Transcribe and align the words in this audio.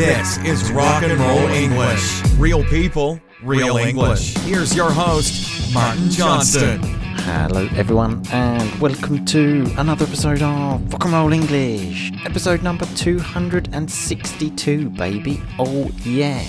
This 0.00 0.38
is 0.38 0.72
Rock 0.72 1.02
and 1.02 1.20
Roll 1.20 1.46
English. 1.48 2.22
Real 2.38 2.64
people, 2.64 3.20
real 3.42 3.76
English. 3.76 4.34
Here's 4.38 4.74
your 4.74 4.90
host, 4.90 5.74
Martin 5.74 6.08
Johnston. 6.08 6.80
Hello, 6.82 7.68
everyone, 7.76 8.22
and 8.32 8.74
welcome 8.80 9.26
to 9.26 9.66
another 9.76 10.06
episode 10.06 10.40
of 10.40 10.90
Rock 10.90 11.04
and 11.04 11.12
Roll 11.12 11.34
English, 11.34 12.12
episode 12.24 12.62
number 12.62 12.86
262, 12.96 14.88
baby. 14.88 15.42
Oh, 15.58 15.90
yeah. 16.02 16.46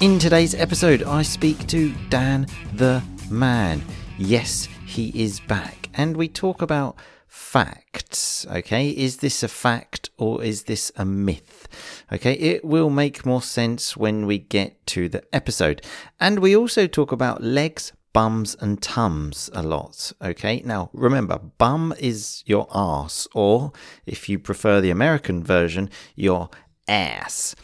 In 0.00 0.20
today's 0.20 0.54
episode, 0.54 1.02
I 1.02 1.22
speak 1.22 1.66
to 1.66 1.92
Dan 2.10 2.46
the 2.74 3.02
Man. 3.28 3.82
Yes, 4.18 4.68
he 4.86 5.10
is 5.20 5.40
back, 5.40 5.88
and 5.94 6.16
we 6.16 6.28
talk 6.28 6.62
about 6.62 6.94
facts. 7.34 8.46
Okay, 8.50 8.90
is 8.90 9.18
this 9.18 9.42
a 9.42 9.48
fact 9.48 10.10
or 10.18 10.42
is 10.42 10.64
this 10.64 10.92
a 10.96 11.04
myth? 11.04 11.68
Okay, 12.12 12.34
it 12.34 12.64
will 12.64 12.90
make 12.90 13.26
more 13.26 13.42
sense 13.42 13.96
when 13.96 14.26
we 14.26 14.38
get 14.38 14.86
to 14.86 15.08
the 15.08 15.22
episode. 15.32 15.82
And 16.20 16.38
we 16.38 16.56
also 16.56 16.86
talk 16.86 17.10
about 17.10 17.42
legs, 17.42 17.92
bums, 18.12 18.56
and 18.60 18.80
tums 18.80 19.50
a 19.52 19.62
lot. 19.62 20.12
Okay, 20.22 20.62
now 20.64 20.90
remember, 20.92 21.38
bum 21.58 21.92
is 21.98 22.44
your 22.46 22.68
ass, 22.72 23.26
or 23.34 23.72
if 24.06 24.28
you 24.28 24.38
prefer 24.38 24.80
the 24.80 24.90
American 24.90 25.42
version, 25.42 25.90
your 26.14 26.50
ass 26.86 27.54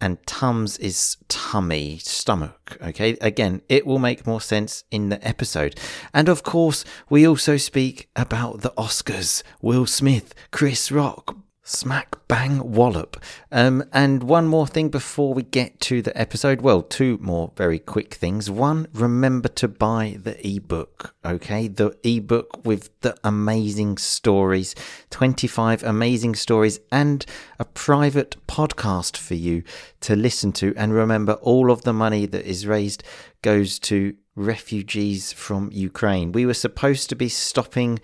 and 0.00 0.24
tums 0.26 0.78
is 0.78 1.16
tummy, 1.28 1.98
stomach. 1.98 2.78
Okay, 2.82 3.16
again, 3.20 3.62
it 3.68 3.86
will 3.86 3.98
make 3.98 4.26
more 4.26 4.40
sense 4.40 4.84
in 4.90 5.08
the 5.08 5.26
episode. 5.26 5.78
And 6.14 6.28
of 6.28 6.42
course, 6.42 6.84
we 7.08 7.26
also 7.26 7.56
speak 7.56 8.08
about 8.16 8.62
the 8.62 8.72
Oscars, 8.78 9.42
Will 9.60 9.86
Smith, 9.86 10.34
Chris 10.50 10.90
Rock, 10.90 11.36
Smack 11.70 12.16
bang 12.26 12.72
wallop. 12.72 13.16
Um, 13.52 13.84
and 13.92 14.24
one 14.24 14.48
more 14.48 14.66
thing 14.66 14.88
before 14.88 15.32
we 15.32 15.44
get 15.44 15.78
to 15.82 16.02
the 16.02 16.20
episode. 16.20 16.62
Well, 16.62 16.82
two 16.82 17.16
more 17.20 17.52
very 17.54 17.78
quick 17.78 18.14
things. 18.14 18.50
One, 18.50 18.88
remember 18.92 19.46
to 19.50 19.68
buy 19.68 20.16
the 20.20 20.36
ebook, 20.44 21.14
okay? 21.24 21.68
The 21.68 21.96
ebook 22.02 22.66
with 22.66 22.90
the 23.02 23.16
amazing 23.22 23.98
stories 23.98 24.74
25 25.10 25.84
amazing 25.84 26.34
stories 26.34 26.80
and 26.90 27.24
a 27.60 27.64
private 27.64 28.36
podcast 28.48 29.16
for 29.16 29.34
you 29.34 29.62
to 30.00 30.16
listen 30.16 30.50
to. 30.54 30.74
And 30.76 30.92
remember, 30.92 31.34
all 31.34 31.70
of 31.70 31.82
the 31.82 31.92
money 31.92 32.26
that 32.26 32.44
is 32.44 32.66
raised 32.66 33.04
goes 33.42 33.78
to 33.78 34.16
refugees 34.34 35.32
from 35.32 35.70
Ukraine. 35.72 36.32
We 36.32 36.46
were 36.46 36.54
supposed 36.54 37.08
to 37.10 37.14
be 37.14 37.28
stopping 37.28 38.00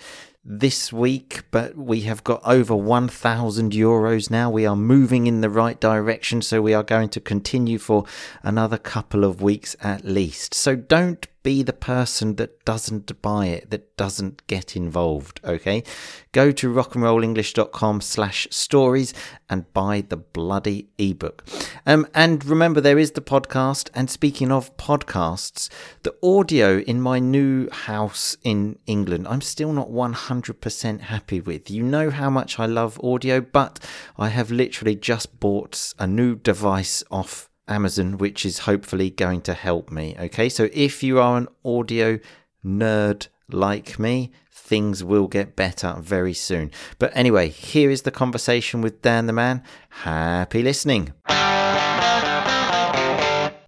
this 0.48 0.92
week, 0.92 1.42
but 1.50 1.76
we 1.76 2.02
have 2.02 2.22
got 2.22 2.40
over 2.44 2.74
1,000 2.74 3.72
euros 3.72 4.30
now. 4.30 4.48
We 4.48 4.64
are 4.64 4.76
moving 4.76 5.26
in 5.26 5.40
the 5.40 5.50
right 5.50 5.80
direction, 5.80 6.40
so 6.40 6.62
we 6.62 6.72
are 6.72 6.84
going 6.84 7.08
to 7.10 7.20
continue 7.20 7.78
for 7.78 8.04
another 8.44 8.78
couple 8.78 9.24
of 9.24 9.42
weeks 9.42 9.74
at 9.82 10.04
least. 10.04 10.54
So 10.54 10.76
don't 10.76 11.26
be 11.46 11.62
the 11.62 11.72
person 11.72 12.34
that 12.34 12.64
doesn't 12.64 13.22
buy 13.22 13.46
it, 13.46 13.70
that 13.70 13.96
doesn't 13.96 14.44
get 14.48 14.74
involved, 14.74 15.38
okay? 15.44 15.84
Go 16.32 16.50
to 16.50 16.74
rockandrollenglish.com 16.74 18.00
slash 18.00 18.48
stories 18.50 19.14
and 19.48 19.72
buy 19.72 20.00
the 20.00 20.16
bloody 20.16 20.88
ebook. 20.98 21.44
Um, 21.86 22.04
and 22.12 22.44
remember, 22.44 22.80
there 22.80 22.98
is 22.98 23.12
the 23.12 23.20
podcast. 23.20 23.90
And 23.94 24.10
speaking 24.10 24.50
of 24.50 24.76
podcasts, 24.76 25.68
the 26.02 26.16
audio 26.20 26.80
in 26.80 27.00
my 27.00 27.20
new 27.20 27.70
house 27.70 28.36
in 28.42 28.80
England, 28.88 29.28
I'm 29.28 29.40
still 29.40 29.72
not 29.72 29.88
100% 29.88 31.00
happy 31.02 31.40
with. 31.40 31.70
You 31.70 31.84
know 31.84 32.10
how 32.10 32.28
much 32.28 32.58
I 32.58 32.66
love 32.66 33.00
audio, 33.04 33.40
but 33.40 33.78
I 34.18 34.30
have 34.30 34.50
literally 34.50 34.96
just 34.96 35.38
bought 35.38 35.94
a 35.96 36.08
new 36.08 36.34
device 36.34 37.04
off 37.08 37.48
Amazon, 37.68 38.18
which 38.18 38.46
is 38.46 38.60
hopefully 38.60 39.10
going 39.10 39.40
to 39.42 39.54
help 39.54 39.90
me. 39.90 40.14
Okay, 40.18 40.48
so 40.48 40.68
if 40.72 41.02
you 41.02 41.18
are 41.18 41.36
an 41.36 41.48
audio 41.64 42.18
nerd 42.64 43.28
like 43.50 43.98
me, 43.98 44.32
things 44.52 45.04
will 45.04 45.28
get 45.28 45.56
better 45.56 45.96
very 45.98 46.34
soon. 46.34 46.70
But 46.98 47.12
anyway, 47.14 47.48
here 47.48 47.90
is 47.90 48.02
the 48.02 48.10
conversation 48.10 48.80
with 48.80 49.02
Dan 49.02 49.26
the 49.26 49.32
Man. 49.32 49.62
Happy 49.90 50.62
listening. 50.62 51.12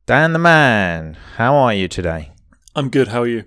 Dan 0.07 0.33
the 0.33 0.39
Man, 0.39 1.17
how 1.37 1.55
are 1.55 1.75
you 1.75 1.87
today? 1.87 2.33
I'm 2.75 2.89
good. 2.89 3.09
How 3.09 3.23
are 3.23 3.27
you? 3.27 3.45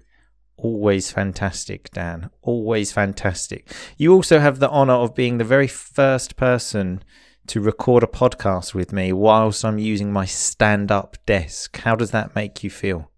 Always 0.58 1.12
fantastic, 1.12 1.90
Dan. 1.92 2.30
Always 2.42 2.92
fantastic. 2.92 3.68
You 3.98 4.14
also 4.14 4.40
have 4.40 4.60
the 4.60 4.70
honor 4.70 4.94
of 4.94 5.16
being 5.16 5.38
the 5.40 5.44
very 5.44 5.68
first 5.68 6.36
person 6.36 7.04
to 7.48 7.62
record 7.62 8.04
a 8.04 8.08
podcast 8.08 8.74
with 8.74 8.94
me 8.94 9.12
whilst 9.12 9.66
I'm 9.66 9.78
using 9.78 10.12
my 10.12 10.26
stand 10.26 10.92
up 10.92 11.18
desk. 11.26 11.78
How 11.80 11.96
does 11.96 12.12
that 12.12 12.36
make 12.36 12.64
you 12.64 12.70
feel? 12.70 13.12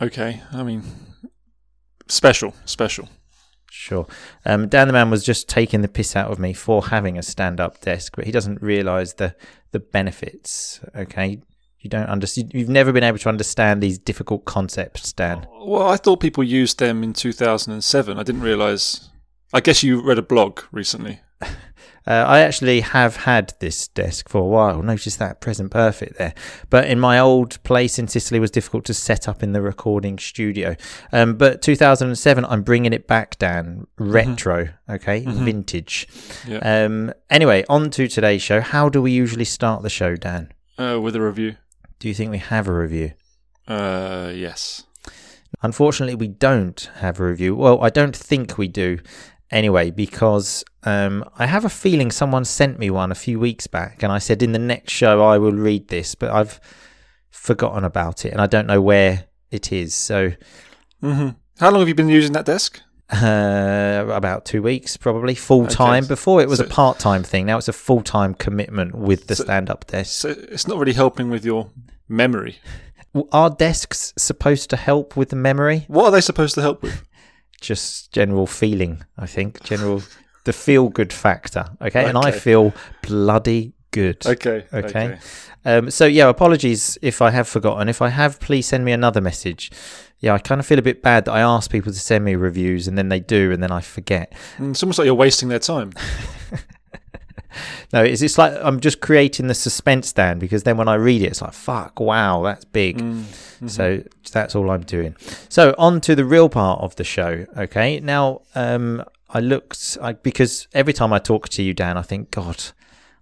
Okay. 0.00 0.42
I 0.52 0.62
mean, 0.62 0.82
special, 2.08 2.54
special. 2.64 3.08
Sure. 3.70 4.06
Um, 4.44 4.68
Dan 4.68 4.88
the 4.88 4.92
man 4.92 5.10
was 5.10 5.24
just 5.24 5.48
taking 5.48 5.80
the 5.80 5.88
piss 5.88 6.16
out 6.16 6.30
of 6.30 6.38
me 6.38 6.52
for 6.52 6.86
having 6.86 7.16
a 7.16 7.22
stand 7.22 7.60
up 7.60 7.80
desk, 7.80 8.14
but 8.16 8.24
he 8.24 8.32
doesn't 8.32 8.60
realise 8.60 9.14
the, 9.14 9.34
the 9.70 9.80
benefits. 9.80 10.80
Okay. 10.94 11.40
You 11.78 11.88
don't 11.88 12.08
understand. 12.08 12.52
You've 12.52 12.68
never 12.68 12.92
been 12.92 13.04
able 13.04 13.18
to 13.18 13.28
understand 13.28 13.82
these 13.82 13.98
difficult 13.98 14.44
concepts, 14.44 15.14
Dan. 15.14 15.46
Well, 15.62 15.88
I 15.88 15.96
thought 15.96 16.20
people 16.20 16.44
used 16.44 16.78
them 16.78 17.02
in 17.02 17.14
2007. 17.14 18.18
I 18.18 18.22
didn't 18.22 18.42
realise. 18.42 19.08
I 19.54 19.60
guess 19.60 19.82
you 19.82 20.02
read 20.02 20.18
a 20.18 20.22
blog 20.22 20.60
recently. 20.72 21.20
Uh, 22.06 22.24
I 22.26 22.40
actually 22.40 22.80
have 22.80 23.16
had 23.16 23.52
this 23.60 23.86
desk 23.88 24.28
for 24.28 24.38
a 24.38 24.46
while. 24.46 24.82
Notice 24.82 25.16
that 25.16 25.40
present 25.40 25.70
perfect 25.70 26.16
there. 26.16 26.34
But 26.70 26.86
in 26.86 26.98
my 26.98 27.18
old 27.18 27.62
place 27.62 27.98
in 27.98 28.08
Sicily 28.08 28.40
was 28.40 28.50
difficult 28.50 28.84
to 28.86 28.94
set 28.94 29.28
up 29.28 29.42
in 29.42 29.52
the 29.52 29.60
recording 29.60 30.18
studio. 30.18 30.76
Um, 31.12 31.36
but 31.36 31.60
2007, 31.60 32.44
I'm 32.46 32.62
bringing 32.62 32.92
it 32.92 33.06
back, 33.06 33.38
Dan. 33.38 33.86
Retro, 33.98 34.64
mm-hmm. 34.64 34.92
okay, 34.92 35.22
mm-hmm. 35.22 35.44
vintage. 35.44 36.08
Um, 36.62 37.12
anyway, 37.28 37.64
on 37.68 37.90
to 37.90 38.08
today's 38.08 38.42
show. 38.42 38.60
How 38.60 38.88
do 38.88 39.02
we 39.02 39.12
usually 39.12 39.44
start 39.44 39.82
the 39.82 39.90
show, 39.90 40.16
Dan? 40.16 40.52
Uh, 40.78 40.98
with 41.00 41.14
a 41.14 41.20
review. 41.20 41.56
Do 41.98 42.08
you 42.08 42.14
think 42.14 42.30
we 42.30 42.38
have 42.38 42.66
a 42.66 42.72
review? 42.72 43.12
Uh, 43.68 44.32
yes. 44.34 44.84
Unfortunately, 45.62 46.14
we 46.14 46.28
don't 46.28 46.90
have 46.96 47.20
a 47.20 47.26
review. 47.26 47.54
Well, 47.54 47.82
I 47.82 47.90
don't 47.90 48.16
think 48.16 48.56
we 48.56 48.68
do 48.68 49.00
anyway 49.50 49.90
because 49.90 50.64
um, 50.84 51.24
I 51.38 51.46
have 51.46 51.64
a 51.64 51.70
feeling 51.70 52.10
someone 52.10 52.44
sent 52.44 52.78
me 52.78 52.90
one 52.90 53.12
a 53.12 53.16
few 53.16 53.38
weeks 53.38 53.66
back, 53.66 54.02
and 54.02 54.12
I 54.12 54.18
said 54.18 54.42
in 54.42 54.52
the 54.52 54.58
next 54.58 54.92
show 54.92 55.22
I 55.22 55.38
will 55.38 55.52
read 55.52 55.88
this, 55.88 56.14
but 56.14 56.30
I've 56.30 56.60
forgotten 57.30 57.84
about 57.84 58.24
it, 58.24 58.32
and 58.32 58.40
I 58.40 58.46
don't 58.46 58.66
know 58.66 58.80
where 58.80 59.26
it 59.50 59.72
is. 59.72 59.94
So, 59.94 60.30
mm-hmm. 61.02 61.30
how 61.58 61.70
long 61.70 61.80
have 61.80 61.88
you 61.88 61.94
been 61.94 62.08
using 62.08 62.32
that 62.32 62.46
desk? 62.46 62.80
Uh, 63.10 64.06
about 64.08 64.44
two 64.44 64.62
weeks, 64.62 64.96
probably 64.96 65.34
full 65.34 65.66
time. 65.66 66.04
Okay. 66.04 66.08
Before 66.08 66.40
it 66.40 66.48
was 66.48 66.60
so, 66.60 66.64
a 66.64 66.68
part 66.68 67.00
time 67.00 67.24
thing. 67.24 67.44
Now 67.44 67.58
it's 67.58 67.66
a 67.66 67.72
full 67.72 68.02
time 68.02 68.34
commitment 68.34 68.94
with 68.94 69.26
the 69.26 69.34
so, 69.34 69.44
stand 69.44 69.68
up 69.68 69.86
desk. 69.88 70.12
So 70.12 70.28
it's 70.28 70.68
not 70.68 70.78
really 70.78 70.92
helping 70.92 71.28
with 71.28 71.44
your 71.44 71.70
memory. 72.08 72.58
Are 73.32 73.50
desks 73.50 74.14
supposed 74.16 74.70
to 74.70 74.76
help 74.76 75.16
with 75.16 75.30
the 75.30 75.36
memory? 75.36 75.86
What 75.88 76.04
are 76.04 76.10
they 76.12 76.20
supposed 76.20 76.54
to 76.54 76.62
help 76.62 76.82
with? 76.82 77.02
Just 77.60 78.12
general 78.12 78.46
feeling. 78.46 79.04
I 79.18 79.26
think 79.26 79.62
general 79.62 80.02
the 80.44 80.52
feel 80.52 80.88
good 80.88 81.12
factor. 81.12 81.66
Okay? 81.80 82.00
okay, 82.00 82.08
and 82.08 82.18
I 82.18 82.30
feel 82.30 82.72
bloody 83.02 83.72
good. 83.90 84.24
Okay, 84.26 84.64
okay. 84.72 84.86
okay. 84.86 85.18
Um, 85.64 85.90
so 85.90 86.06
yeah, 86.06 86.28
apologies 86.28 86.98
if 87.02 87.20
I 87.20 87.30
have 87.30 87.48
forgotten. 87.48 87.88
If 87.88 88.00
I 88.00 88.08
have, 88.08 88.40
please 88.40 88.66
send 88.66 88.84
me 88.84 88.92
another 88.92 89.20
message. 89.20 89.70
Yeah, 90.20 90.34
I 90.34 90.38
kind 90.38 90.60
of 90.60 90.66
feel 90.66 90.78
a 90.78 90.82
bit 90.82 91.02
bad 91.02 91.24
that 91.26 91.32
I 91.32 91.40
ask 91.40 91.70
people 91.70 91.92
to 91.92 91.98
send 91.98 92.24
me 92.24 92.34
reviews 92.34 92.86
and 92.88 92.96
then 92.96 93.08
they 93.08 93.20
do 93.20 93.52
and 93.52 93.62
then 93.62 93.70
I 93.70 93.80
forget. 93.80 94.32
Mm, 94.58 94.70
it's 94.70 94.82
almost 94.82 94.98
like 94.98 95.06
you're 95.06 95.14
wasting 95.14 95.48
their 95.48 95.58
time. 95.58 95.92
no, 97.92 98.02
it's, 98.02 98.22
it's 98.22 98.38
like 98.38 98.54
I'm 98.60 98.80
just 98.80 99.00
creating 99.00 99.48
the 99.48 99.54
suspense, 99.54 100.12
Dan, 100.12 100.38
because 100.38 100.62
then 100.62 100.76
when 100.76 100.88
I 100.88 100.94
read 100.94 101.22
it, 101.22 101.26
it's 101.26 101.42
like, 101.42 101.52
fuck, 101.52 102.00
wow, 102.00 102.42
that's 102.42 102.64
big. 102.64 102.98
Mm, 102.98 103.22
mm-hmm. 103.22 103.68
So 103.68 104.02
that's 104.32 104.54
all 104.54 104.70
I'm 104.70 104.82
doing. 104.82 105.16
So 105.48 105.74
on 105.78 106.00
to 106.02 106.14
the 106.14 106.24
real 106.24 106.48
part 106.48 106.80
of 106.80 106.96
the 106.96 107.04
show. 107.04 107.46
Okay. 107.56 108.00
Now, 108.00 108.42
um, 108.54 109.04
I 109.28 109.40
looked, 109.40 109.98
I, 110.02 110.14
because 110.14 110.66
every 110.72 110.92
time 110.92 111.12
I 111.12 111.18
talk 111.18 111.48
to 111.50 111.62
you, 111.62 111.74
Dan, 111.74 111.96
I 111.96 112.02
think, 112.02 112.30
God, 112.30 112.62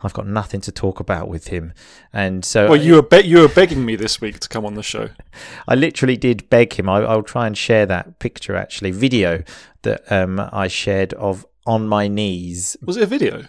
I've 0.00 0.12
got 0.12 0.26
nothing 0.26 0.60
to 0.62 0.72
talk 0.72 1.00
about 1.00 1.28
with 1.28 1.48
him, 1.48 1.72
and 2.12 2.44
so. 2.44 2.69
Well, 2.69 2.81
you 2.81 2.94
were 2.94 3.02
be- 3.02 3.26
you 3.26 3.40
were 3.40 3.48
begging 3.48 3.84
me 3.84 3.96
this 3.96 4.20
week 4.20 4.38
to 4.40 4.48
come 4.48 4.64
on 4.64 4.74
the 4.74 4.82
show. 4.82 5.10
I 5.69 5.74
literally 5.74 6.16
did 6.16 6.48
beg 6.48 6.74
him. 6.74 6.88
I, 6.88 7.00
will 7.00 7.24
try 7.24 7.48
and 7.48 7.58
share 7.58 7.84
that 7.86 8.20
picture, 8.20 8.54
actually, 8.54 8.92
video 8.92 9.42
that 9.82 10.10
um, 10.10 10.40
I 10.52 10.69
shared 10.69 11.14
of 11.14 11.44
on 11.66 11.88
my 11.88 12.06
knees. 12.06 12.76
Was 12.82 12.96
it 12.96 13.02
a 13.02 13.06
video? 13.06 13.44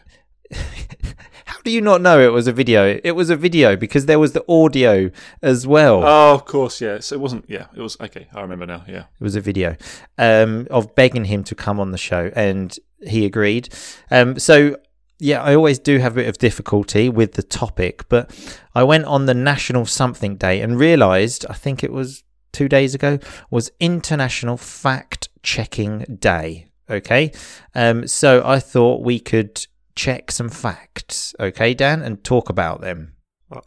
How 0.52 1.62
do 1.64 1.72
you 1.72 1.82
not 1.82 2.02
know 2.02 2.20
it 2.20 2.32
was 2.32 2.48
a 2.48 2.54
video? 2.54 3.00
It 3.04 3.12
was 3.12 3.30
a 3.30 3.36
video 3.36 3.76
because 3.76 4.06
there 4.06 4.20
was 4.20 4.34
the 4.34 4.44
audio 4.50 5.12
as 5.42 5.68
well. 5.68 6.04
Oh, 6.04 6.34
of 6.34 6.46
course, 6.46 6.82
yes. 6.82 7.12
It 7.12 7.20
wasn't. 7.20 7.46
Yeah, 7.48 7.68
it 7.76 7.82
was. 7.82 7.98
Okay, 8.00 8.28
I 8.34 8.42
remember 8.42 8.66
now. 8.66 8.84
Yeah, 8.88 9.06
it 9.20 9.24
was 9.24 9.36
a 9.36 9.42
video 9.42 9.76
um, 10.18 10.68
of 10.70 10.96
begging 10.96 11.26
him 11.26 11.44
to 11.46 11.56
come 11.56 11.80
on 11.80 11.92
the 11.92 11.98
show, 11.98 12.32
and 12.36 12.78
he 13.02 13.26
agreed. 13.26 13.70
Um, 14.10 14.40
so 14.40 14.78
yeah, 15.20 15.44
I 15.44 15.54
always 15.54 15.80
do 15.80 16.00
have 16.00 16.14
a 16.14 16.16
bit 16.16 16.30
of 16.30 16.38
difficulty 16.38 17.10
with 17.10 17.34
the 17.34 17.44
topic, 17.44 18.08
but 18.08 18.32
I 18.74 18.84
went 18.84 19.06
on 19.06 19.26
the 19.26 19.34
National 19.34 19.86
Something 19.86 20.38
Day 20.38 20.62
and 20.62 20.80
realised, 20.80 21.46
I 21.50 21.54
think 21.54 21.84
it 21.84 21.92
was 21.92 22.24
two 22.54 22.70
days 22.70 22.96
ago, 22.96 23.20
was 23.52 23.70
International 23.80 24.56
Fact 24.56 25.28
Checking 25.44 26.18
Day. 26.20 26.68
Okay, 26.90 27.32
um, 27.76 28.08
so 28.08 28.42
I 28.46 28.60
thought 28.60 29.04
we 29.04 29.20
could 29.20 29.68
check 30.00 30.32
some 30.32 30.48
facts, 30.48 31.36
okay, 31.42 31.74
Dan, 31.74 32.02
and 32.02 32.24
talk 32.24 32.50
about 32.50 32.80
them. 32.80 33.16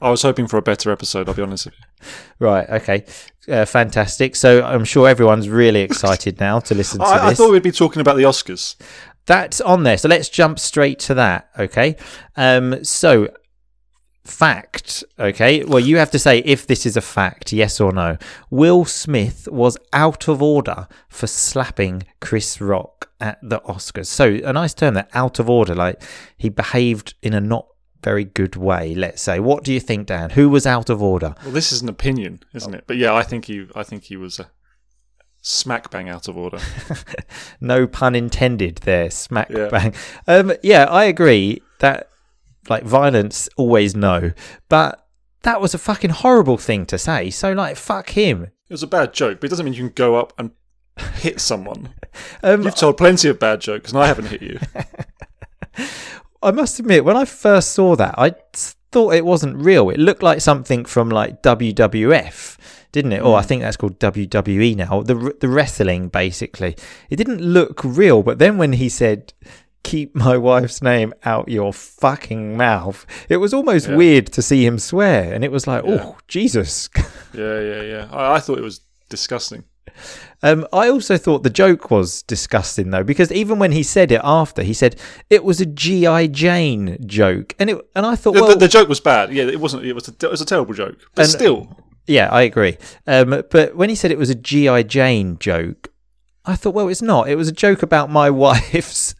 I 0.01 0.11
was 0.11 0.23
hoping 0.23 0.47
for 0.47 0.57
a 0.57 0.63
better 0.63 0.91
episode. 0.91 1.29
I'll 1.29 1.35
be 1.35 1.43
honest 1.43 1.67
with 1.67 1.75
you. 1.75 1.87
Right, 2.39 2.69
okay, 2.71 3.05
uh, 3.49 3.65
fantastic. 3.65 4.35
So 4.35 4.65
I'm 4.65 4.85
sure 4.85 5.09
everyone's 5.09 5.49
really 5.49 5.81
excited 5.89 6.41
now 6.41 6.59
to 6.61 6.75
listen 6.75 6.99
to 7.01 7.05
I, 7.05 7.27
I 7.27 7.29
this. 7.29 7.39
thought 7.39 7.53
we'd 7.53 7.63
be 7.63 7.71
talking 7.71 8.01
about 8.01 8.17
the 8.17 8.23
Oscars. 8.23 8.77
That's 9.27 9.61
on 9.61 9.85
there. 9.85 9.99
So 9.99 10.09
let's 10.09 10.29
jump 10.29 10.59
straight 10.59 10.99
to 11.01 11.15
that. 11.15 11.51
Okay. 11.57 11.97
Um, 12.37 12.83
so 12.83 13.29
fact. 14.25 15.05
Okay. 15.19 15.65
Well, 15.65 15.81
you 15.81 15.97
have 15.99 16.11
to 16.13 16.19
say 16.19 16.39
if 16.39 16.67
this 16.67 16.87
is 16.87 16.97
a 16.97 17.01
fact, 17.01 17.53
yes 17.53 17.81
or 17.81 17.93
no. 17.93 18.17
Will 18.51 18.85
Smith 18.85 19.49
was 19.51 19.77
out 19.93 20.29
of 20.29 20.43
order 20.43 20.87
for 21.09 21.27
slapping 21.27 22.05
Chris 22.21 22.61
Rock 22.61 23.11
at 23.21 23.39
the 23.43 23.61
Oscars. 23.61 24.07
So 24.07 24.39
a 24.45 24.53
nice 24.53 24.75
term 24.75 24.95
that 24.95 25.11
out 25.15 25.39
of 25.39 25.49
order, 25.49 25.75
like 25.75 26.03
he 26.37 26.49
behaved 26.49 27.15
in 27.23 27.35
a 27.35 27.41
not 27.41 27.67
very 28.03 28.25
good 28.25 28.57
way. 28.57 28.95
Let's 28.95 29.23
say. 29.23 29.39
What 29.39 29.63
do 29.65 29.73
you 29.73 29.79
think, 29.81 30.07
Dan? 30.09 30.31
Who 30.31 30.49
was 30.49 30.67
out 30.67 30.91
of 30.91 31.01
order? 31.03 31.35
Well, 31.45 31.53
this 31.53 31.71
is 31.73 31.83
an 31.83 31.89
opinion, 31.89 32.41
isn't 32.53 32.75
it? 32.75 32.85
But 32.87 32.97
yeah, 32.97 33.15
I 33.15 33.23
think 33.23 33.45
he, 33.45 33.69
I 33.77 33.83
think 33.85 34.05
he 34.05 34.17
was 34.17 34.41
a 34.41 34.51
smack 35.41 35.91
bang 35.91 36.09
out 36.09 36.27
of 36.29 36.37
order. 36.37 36.59
no 37.61 37.87
pun 37.87 38.15
intended 38.15 38.77
there. 38.79 39.11
Smack 39.11 39.51
Yeah. 39.51 39.69
bang. 39.69 39.95
Um, 40.27 40.53
yeah, 40.63 40.85
I 40.85 41.05
agree 41.05 41.63
that 41.79 42.09
like 42.69 42.85
violence 42.85 43.49
always 43.57 43.95
no, 43.95 44.33
but 44.69 45.07
that 45.43 45.61
was 45.61 45.75
a 45.75 45.79
fucking 45.79 46.11
horrible 46.11 46.57
thing 46.57 46.87
to 46.87 46.99
say. 46.99 47.31
So 47.31 47.53
like, 47.53 47.77
fuck 47.77 48.11
him. 48.11 48.45
It 48.45 48.73
was 48.73 48.83
a 48.83 48.87
bad 48.87 49.13
joke, 49.13 49.41
but 49.41 49.47
it 49.47 49.51
doesn't 49.51 49.65
mean 49.65 49.75
you 49.75 49.85
can 49.85 49.93
go 49.95 50.17
up 50.17 50.33
and 50.39 50.53
hit 51.17 51.41
someone. 51.41 51.91
Um, 52.43 52.63
You've 52.63 52.75
told 52.75 52.99
plenty 52.99 53.31
of 53.31 53.39
bad 53.39 53.63
jokes, 53.63 53.91
and 53.91 53.99
I 53.99 54.07
haven't 54.07 54.27
hit 54.27 54.43
you. 54.43 54.59
I 56.43 56.51
must 56.51 56.79
admit, 56.79 57.07
when 57.07 57.17
I 57.17 57.25
first 57.25 57.73
saw 57.73 57.97
that 57.97 58.15
i 58.19 58.35
thought 58.93 59.15
it 59.15 59.25
wasn't 59.25 59.57
real. 59.57 59.91
It 59.91 59.99
looked 59.99 60.23
like 60.23 60.41
something 60.41 60.85
from 60.85 61.09
like 61.09 61.43
WWF, 61.43 62.59
didn't 62.93 63.13
it? 63.13 63.23
Or 63.23 63.37
I 63.37 63.43
think 63.43 63.63
that's 63.63 63.79
called 63.79 63.99
WWE 63.99 64.77
now. 64.77 65.03
The 65.03 65.35
the 65.41 65.49
wrestling, 65.49 66.09
basically. 66.09 66.77
It 67.11 67.17
didn't 67.17 67.41
look 67.41 67.83
real, 67.83 68.23
but 68.23 68.39
then 68.39 68.59
when 68.59 68.75
he 68.75 68.89
said, 68.89 69.33
"Keep 69.83 70.15
my 70.27 70.37
wife's 70.37 70.83
name 70.83 71.13
out 71.25 71.49
your 71.49 71.73
fucking 71.73 72.57
mouth," 72.57 73.07
it 73.29 73.39
was 73.39 73.53
almost 73.55 73.89
Yeah. 73.89 73.97
weird 73.97 74.27
to 74.33 74.43
see 74.43 74.65
him 74.67 74.79
swear, 74.79 75.33
and 75.33 75.45
it 75.45 75.53
was 75.53 75.67
like, 75.67 75.85
Yeah. 75.85 75.99
"Oh 76.03 76.17
Jesus." 76.29 76.89
Yeah, 77.35 77.61
yeah, 77.61 77.83
yeah. 77.83 78.09
I, 78.13 78.35
I 78.35 78.41
thought 78.41 78.59
it 78.59 78.63
was 78.63 78.83
disgusting. 79.09 79.65
Um, 80.43 80.67
I 80.73 80.91
also 80.91 81.17
thought 81.17 81.43
the 81.45 81.51
joke 81.51 81.91
was 81.91 82.23
disgusting 82.23 82.91
though, 82.91 83.05
because 83.05 83.33
even 83.33 83.59
when 83.59 83.73
he 83.73 83.83
said 83.83 84.13
it 84.13 84.21
after, 84.23 84.63
he 84.63 84.75
said 84.75 84.97
it 85.31 85.43
was 85.43 85.59
a 85.61 85.65
GI 85.67 86.29
Jane 86.29 86.99
joke, 87.07 87.55
and 87.59 87.71
it 87.71 87.79
and 87.97 88.05
I 88.05 88.17
thought, 88.17 88.35
The, 88.35 88.43
well, 88.43 88.51
the, 88.51 88.59
the 88.59 88.69
joke 88.69 88.89
was 88.89 89.01
bad. 89.01 89.33
Yeah, 89.33 89.45
it 89.45 89.61
wasn't. 89.61 89.85
It 89.87 89.95
was. 89.95 90.09
A, 90.09 90.15
it 90.27 90.31
was 90.31 90.41
a 90.43 90.45
terrible 90.45 90.75
joke. 90.75 90.99
But 91.15 91.23
And- 91.23 91.31
still, 91.31 91.77
Yeah, 92.07 92.29
I 92.31 92.43
agree. 92.43 92.77
Um, 93.07 93.43
but 93.51 93.77
when 93.77 93.89
he 93.89 93.95
said 93.95 94.11
it 94.11 94.19
was 94.19 94.29
a 94.31 94.35
G.I. 94.35 94.83
Jane 94.83 95.39
joke, 95.39 95.89
I 96.45 96.57
thought, 96.57 96.75
well, 96.75 96.89
it's 96.89 97.01
not. 97.03 97.29
It 97.31 97.37
was 97.37 97.49
a 97.49 97.53
joke 97.53 97.83
about 97.83 98.11
my 98.11 98.29
wife's 98.45 99.15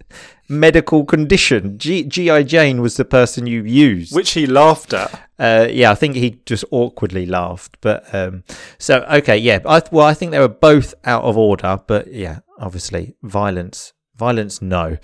medical 0.53 1.05
condition. 1.05 1.79
G- 1.79 2.05
G.I. 2.05 2.43
Jane 2.45 2.81
was 2.81 2.97
the 2.97 3.05
person 3.05 3.47
you 3.47 3.65
used. 3.65 4.15
which 4.15 4.33
he 4.33 4.47
laughed 4.47 4.93
at. 4.93 5.13
Uh, 5.39 5.67
yeah, 5.71 5.91
I 5.91 5.95
think 5.95 6.15
he 6.15 6.41
just 6.47 6.65
awkwardly 6.71 7.27
laughed. 7.27 7.79
But 7.81 8.13
um, 8.15 8.45
so, 8.79 9.01
okay, 9.11 9.37
yeah. 9.37 9.59
I, 9.67 9.83
well, 9.91 10.07
I 10.07 10.15
think 10.15 10.31
they 10.31 10.39
were 10.39 10.49
both 10.49 10.95
out 11.05 11.25
of 11.25 11.37
order. 11.37 11.81
But 11.87 12.13
yeah, 12.13 12.41
obviously, 12.59 13.17
violence. 13.23 13.93
Violence, 14.15 14.63
no. 14.63 14.99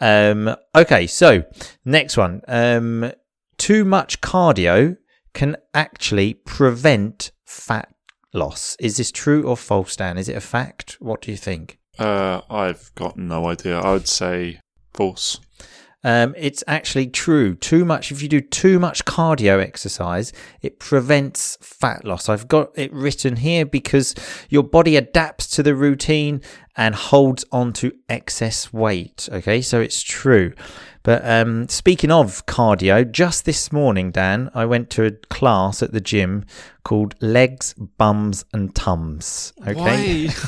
Um, 0.00 0.54
okay, 0.76 1.06
so 1.06 1.44
next 1.84 2.16
one. 2.16 2.42
Um, 2.46 3.10
too 3.58 3.84
much 3.84 4.20
cardio 4.20 4.96
can 5.34 5.56
actually 5.74 6.34
prevent 6.34 7.32
fat 7.44 7.88
loss. 8.32 8.76
Is 8.78 8.96
this 8.96 9.10
true 9.10 9.42
or 9.44 9.56
false, 9.56 9.96
Dan? 9.96 10.18
Is 10.18 10.28
it 10.28 10.36
a 10.36 10.40
fact? 10.40 10.98
What 11.00 11.22
do 11.22 11.30
you 11.30 11.36
think? 11.36 11.78
Uh, 11.98 12.40
I've 12.48 12.94
got 12.94 13.16
no 13.16 13.46
idea. 13.48 13.78
I 13.78 13.92
would 13.92 14.08
say 14.08 14.60
false. 14.92 15.40
Um, 16.02 16.34
it's 16.38 16.64
actually 16.66 17.08
true. 17.08 17.54
Too 17.54 17.84
much, 17.84 18.10
if 18.10 18.22
you 18.22 18.28
do 18.28 18.40
too 18.40 18.78
much 18.78 19.04
cardio 19.04 19.62
exercise, 19.62 20.32
it 20.62 20.78
prevents 20.78 21.58
fat 21.60 22.06
loss. 22.06 22.28
I've 22.28 22.48
got 22.48 22.70
it 22.74 22.90
written 22.92 23.36
here 23.36 23.66
because 23.66 24.14
your 24.48 24.62
body 24.62 24.96
adapts 24.96 25.46
to 25.48 25.62
the 25.62 25.74
routine 25.74 26.40
and 26.74 26.94
holds 26.94 27.44
on 27.52 27.74
to 27.74 27.92
excess 28.08 28.72
weight. 28.72 29.28
Okay, 29.30 29.60
so 29.60 29.80
it's 29.80 30.02
true. 30.02 30.54
But 31.02 31.26
um, 31.28 31.68
speaking 31.68 32.10
of 32.10 32.46
cardio, 32.46 33.10
just 33.10 33.44
this 33.44 33.70
morning, 33.70 34.10
Dan, 34.10 34.50
I 34.54 34.64
went 34.64 34.88
to 34.90 35.04
a 35.04 35.10
class 35.10 35.82
at 35.82 35.92
the 35.92 36.00
gym 36.00 36.46
called 36.82 37.14
Legs, 37.20 37.74
Bums, 37.74 38.46
and 38.54 38.74
Tums. 38.74 39.52
Okay. 39.66 40.30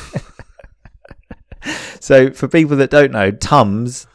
So 2.00 2.32
for 2.32 2.48
people 2.48 2.76
that 2.78 2.90
don't 2.90 3.12
know, 3.12 3.30
tums 3.30 4.08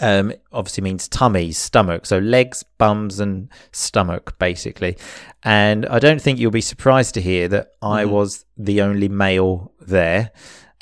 um, 0.00 0.32
obviously 0.52 0.82
means 0.82 1.08
tummies, 1.08 1.56
stomach. 1.58 2.06
So 2.06 2.18
legs, 2.18 2.62
bums, 2.78 3.18
and 3.20 3.48
stomach, 3.72 4.38
basically. 4.38 4.96
And 5.42 5.86
I 5.86 5.98
don't 5.98 6.20
think 6.20 6.38
you'll 6.38 6.50
be 6.50 6.60
surprised 6.60 7.14
to 7.14 7.20
hear 7.20 7.48
that 7.48 7.68
I 7.82 8.04
Mhm. 8.04 8.10
was 8.10 8.44
the 8.58 8.80
only 8.82 9.08
male 9.08 9.72
there. 9.80 10.30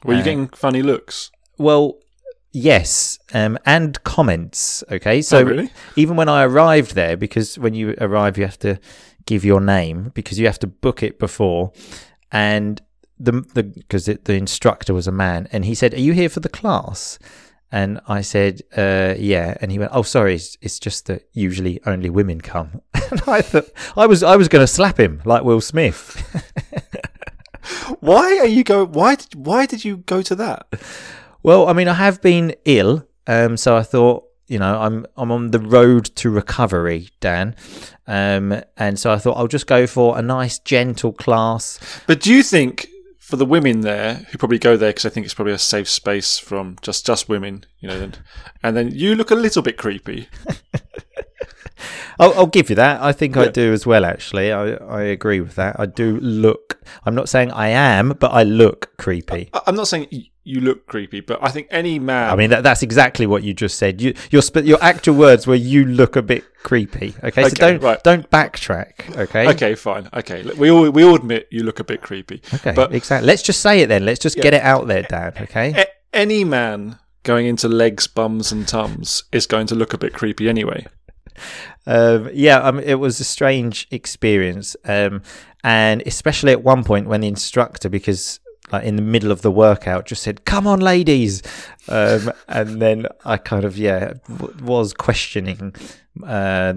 Were 0.04 0.14
you 0.14 0.20
Uh, 0.20 0.24
getting 0.24 0.48
funny 0.48 0.82
looks? 0.82 1.30
Well, 1.58 1.98
yes, 2.52 3.18
um, 3.32 3.58
and 3.64 4.02
comments. 4.04 4.82
Okay, 4.90 5.22
so 5.22 5.38
oh, 5.38 5.42
really? 5.44 5.70
even 5.96 6.16
when 6.16 6.28
I 6.28 6.42
arrived 6.44 6.94
there, 6.94 7.16
because 7.16 7.58
when 7.58 7.74
you 7.74 7.94
arrive, 8.00 8.36
you 8.38 8.44
have 8.44 8.58
to 8.60 8.78
give 9.26 9.44
your 9.44 9.60
name 9.60 10.10
because 10.14 10.38
you 10.38 10.46
have 10.46 10.58
to 10.58 10.66
book 10.66 11.02
it 11.02 11.18
before, 11.18 11.72
and 12.32 12.80
the 13.18 13.32
the 13.54 13.62
because 13.62 14.06
the 14.06 14.34
instructor 14.34 14.92
was 14.92 15.06
a 15.06 15.12
man, 15.12 15.48
and 15.52 15.64
he 15.64 15.74
said, 15.74 15.94
"Are 15.94 16.00
you 16.00 16.12
here 16.12 16.28
for 16.28 16.40
the 16.40 16.48
class?" 16.48 17.18
And 17.74 18.00
I 18.06 18.20
said, 18.20 18.62
uh, 18.76 19.14
"Yeah," 19.18 19.56
and 19.60 19.72
he 19.72 19.80
went, 19.80 19.90
"Oh, 19.92 20.02
sorry, 20.02 20.36
it's, 20.36 20.56
it's 20.62 20.78
just 20.78 21.06
that 21.06 21.26
usually 21.32 21.80
only 21.84 22.08
women 22.08 22.40
come." 22.40 22.80
and 23.10 23.20
I 23.26 23.42
thought 23.42 23.68
I 23.96 24.06
was 24.06 24.22
I 24.22 24.36
was 24.36 24.46
going 24.46 24.62
to 24.62 24.68
slap 24.68 24.96
him 25.00 25.20
like 25.24 25.42
Will 25.42 25.60
Smith. 25.60 26.00
Why 28.00 28.38
are 28.38 28.46
you 28.46 28.62
go? 28.62 28.86
Why? 28.86 29.16
Did, 29.16 29.34
why 29.34 29.66
did 29.66 29.84
you 29.84 29.96
go 29.96 30.22
to 30.22 30.36
that? 30.36 30.68
Well, 31.42 31.66
I 31.66 31.72
mean, 31.72 31.88
I 31.88 31.94
have 31.94 32.22
been 32.22 32.54
ill, 32.64 33.08
um, 33.26 33.56
so 33.56 33.76
I 33.76 33.82
thought, 33.82 34.22
you 34.46 34.60
know, 34.60 34.80
I'm 34.80 35.04
I'm 35.16 35.32
on 35.32 35.50
the 35.50 35.58
road 35.58 36.04
to 36.16 36.30
recovery, 36.30 37.08
Dan, 37.18 37.56
um, 38.06 38.62
and 38.76 39.00
so 39.00 39.12
I 39.12 39.18
thought 39.18 39.36
I'll 39.36 39.48
just 39.48 39.66
go 39.66 39.88
for 39.88 40.16
a 40.16 40.22
nice, 40.22 40.60
gentle 40.60 41.12
class. 41.12 41.80
But 42.06 42.20
do 42.20 42.32
you 42.32 42.44
think 42.44 42.86
for 43.34 43.38
the 43.38 43.44
women 43.44 43.80
there 43.80 44.14
who 44.30 44.38
probably 44.38 44.60
go 44.60 44.76
there 44.76 44.90
because 44.90 45.04
I 45.04 45.08
think 45.08 45.24
it's 45.26 45.34
probably 45.34 45.54
a 45.54 45.58
safe 45.58 45.88
space 45.88 46.38
from 46.38 46.76
just 46.82 47.04
just 47.04 47.28
women, 47.28 47.64
you 47.80 47.88
know, 47.88 48.00
and, 48.00 48.18
and 48.62 48.76
then 48.76 48.92
you 48.94 49.16
look 49.16 49.32
a 49.32 49.34
little 49.34 49.60
bit 49.60 49.76
creepy. 49.76 50.28
I'll, 52.20 52.32
I'll 52.34 52.46
give 52.46 52.70
you 52.70 52.76
that. 52.76 53.02
I 53.02 53.10
think 53.10 53.36
I 53.36 53.48
do 53.48 53.72
as 53.72 53.84
well. 53.84 54.04
Actually, 54.04 54.52
I 54.52 54.74
I 54.74 55.02
agree 55.02 55.40
with 55.40 55.56
that. 55.56 55.80
I 55.80 55.86
do 55.86 56.20
look. 56.20 56.80
I'm 57.04 57.16
not 57.16 57.28
saying 57.28 57.50
I 57.50 57.68
am, 57.70 58.10
but 58.20 58.28
I 58.30 58.44
look 58.44 58.96
creepy. 58.98 59.50
I- 59.52 59.62
I'm 59.66 59.74
not 59.74 59.88
saying 59.88 60.06
you 60.44 60.60
look 60.60 60.86
creepy, 60.86 61.20
but 61.20 61.42
I 61.42 61.48
think 61.48 61.68
any 61.70 61.98
man. 61.98 62.30
I 62.30 62.36
mean, 62.36 62.50
that, 62.50 62.62
that's 62.62 62.82
exactly 62.82 63.26
what 63.26 63.42
you 63.42 63.54
just 63.54 63.78
said. 63.78 64.00
You, 64.00 64.14
your 64.30 64.42
sp- 64.44 64.64
your 64.64 64.78
actual 64.82 65.16
words 65.16 65.46
were 65.46 65.54
"you 65.54 65.84
look 65.86 66.16
a 66.16 66.22
bit 66.22 66.44
creepy." 66.62 67.14
Okay, 67.24 67.48
so 67.48 67.56
don't 67.56 67.82
right. 67.82 68.02
don't 68.04 68.28
backtrack. 68.30 69.16
Okay, 69.16 69.48
okay, 69.48 69.74
fine. 69.74 70.08
Okay, 70.12 70.42
we 70.58 70.70
all 70.70 70.90
we 70.90 71.02
all 71.02 71.16
admit 71.16 71.48
you 71.50 71.62
look 71.62 71.80
a 71.80 71.84
bit 71.84 72.02
creepy. 72.02 72.42
okay, 72.52 72.72
but 72.72 72.94
exactly. 72.94 73.26
Let's 73.26 73.42
just 73.42 73.60
say 73.60 73.80
it 73.80 73.88
then. 73.88 74.04
Let's 74.04 74.20
just 74.20 74.36
get 74.36 74.54
it 74.54 74.62
out 74.62 74.86
there, 74.86 75.02
Dan. 75.02 75.32
Okay. 75.40 75.72
a- 75.72 76.16
any 76.16 76.44
man 76.44 76.98
going 77.22 77.46
into 77.46 77.68
legs, 77.68 78.06
bums, 78.06 78.52
and 78.52 78.68
tums 78.68 79.24
is 79.32 79.46
going 79.46 79.66
to 79.66 79.74
look 79.74 79.94
a 79.94 79.98
bit 79.98 80.12
creepy 80.12 80.48
anyway. 80.48 80.86
Um, 81.86 82.30
yeah, 82.32 82.58
um, 82.58 82.78
it 82.78 82.94
was 82.94 83.18
a 83.18 83.24
strange 83.24 83.88
experience, 83.90 84.76
um, 84.84 85.22
and 85.62 86.02
especially 86.06 86.52
at 86.52 86.62
one 86.62 86.84
point 86.84 87.08
when 87.08 87.22
the 87.22 87.28
instructor, 87.28 87.88
because 87.88 88.40
like 88.72 88.84
in 88.84 88.96
the 88.96 89.02
middle 89.02 89.30
of 89.30 89.42
the 89.42 89.50
workout, 89.50 90.06
just 90.06 90.22
said, 90.22 90.44
"Come 90.44 90.66
on, 90.66 90.80
ladies," 90.80 91.42
um, 91.88 92.32
and 92.48 92.80
then 92.80 93.06
I 93.24 93.36
kind 93.36 93.64
of 93.64 93.76
yeah 93.78 94.14
w- 94.28 94.54
was 94.62 94.92
questioning 94.92 95.74
uh, 96.26 96.74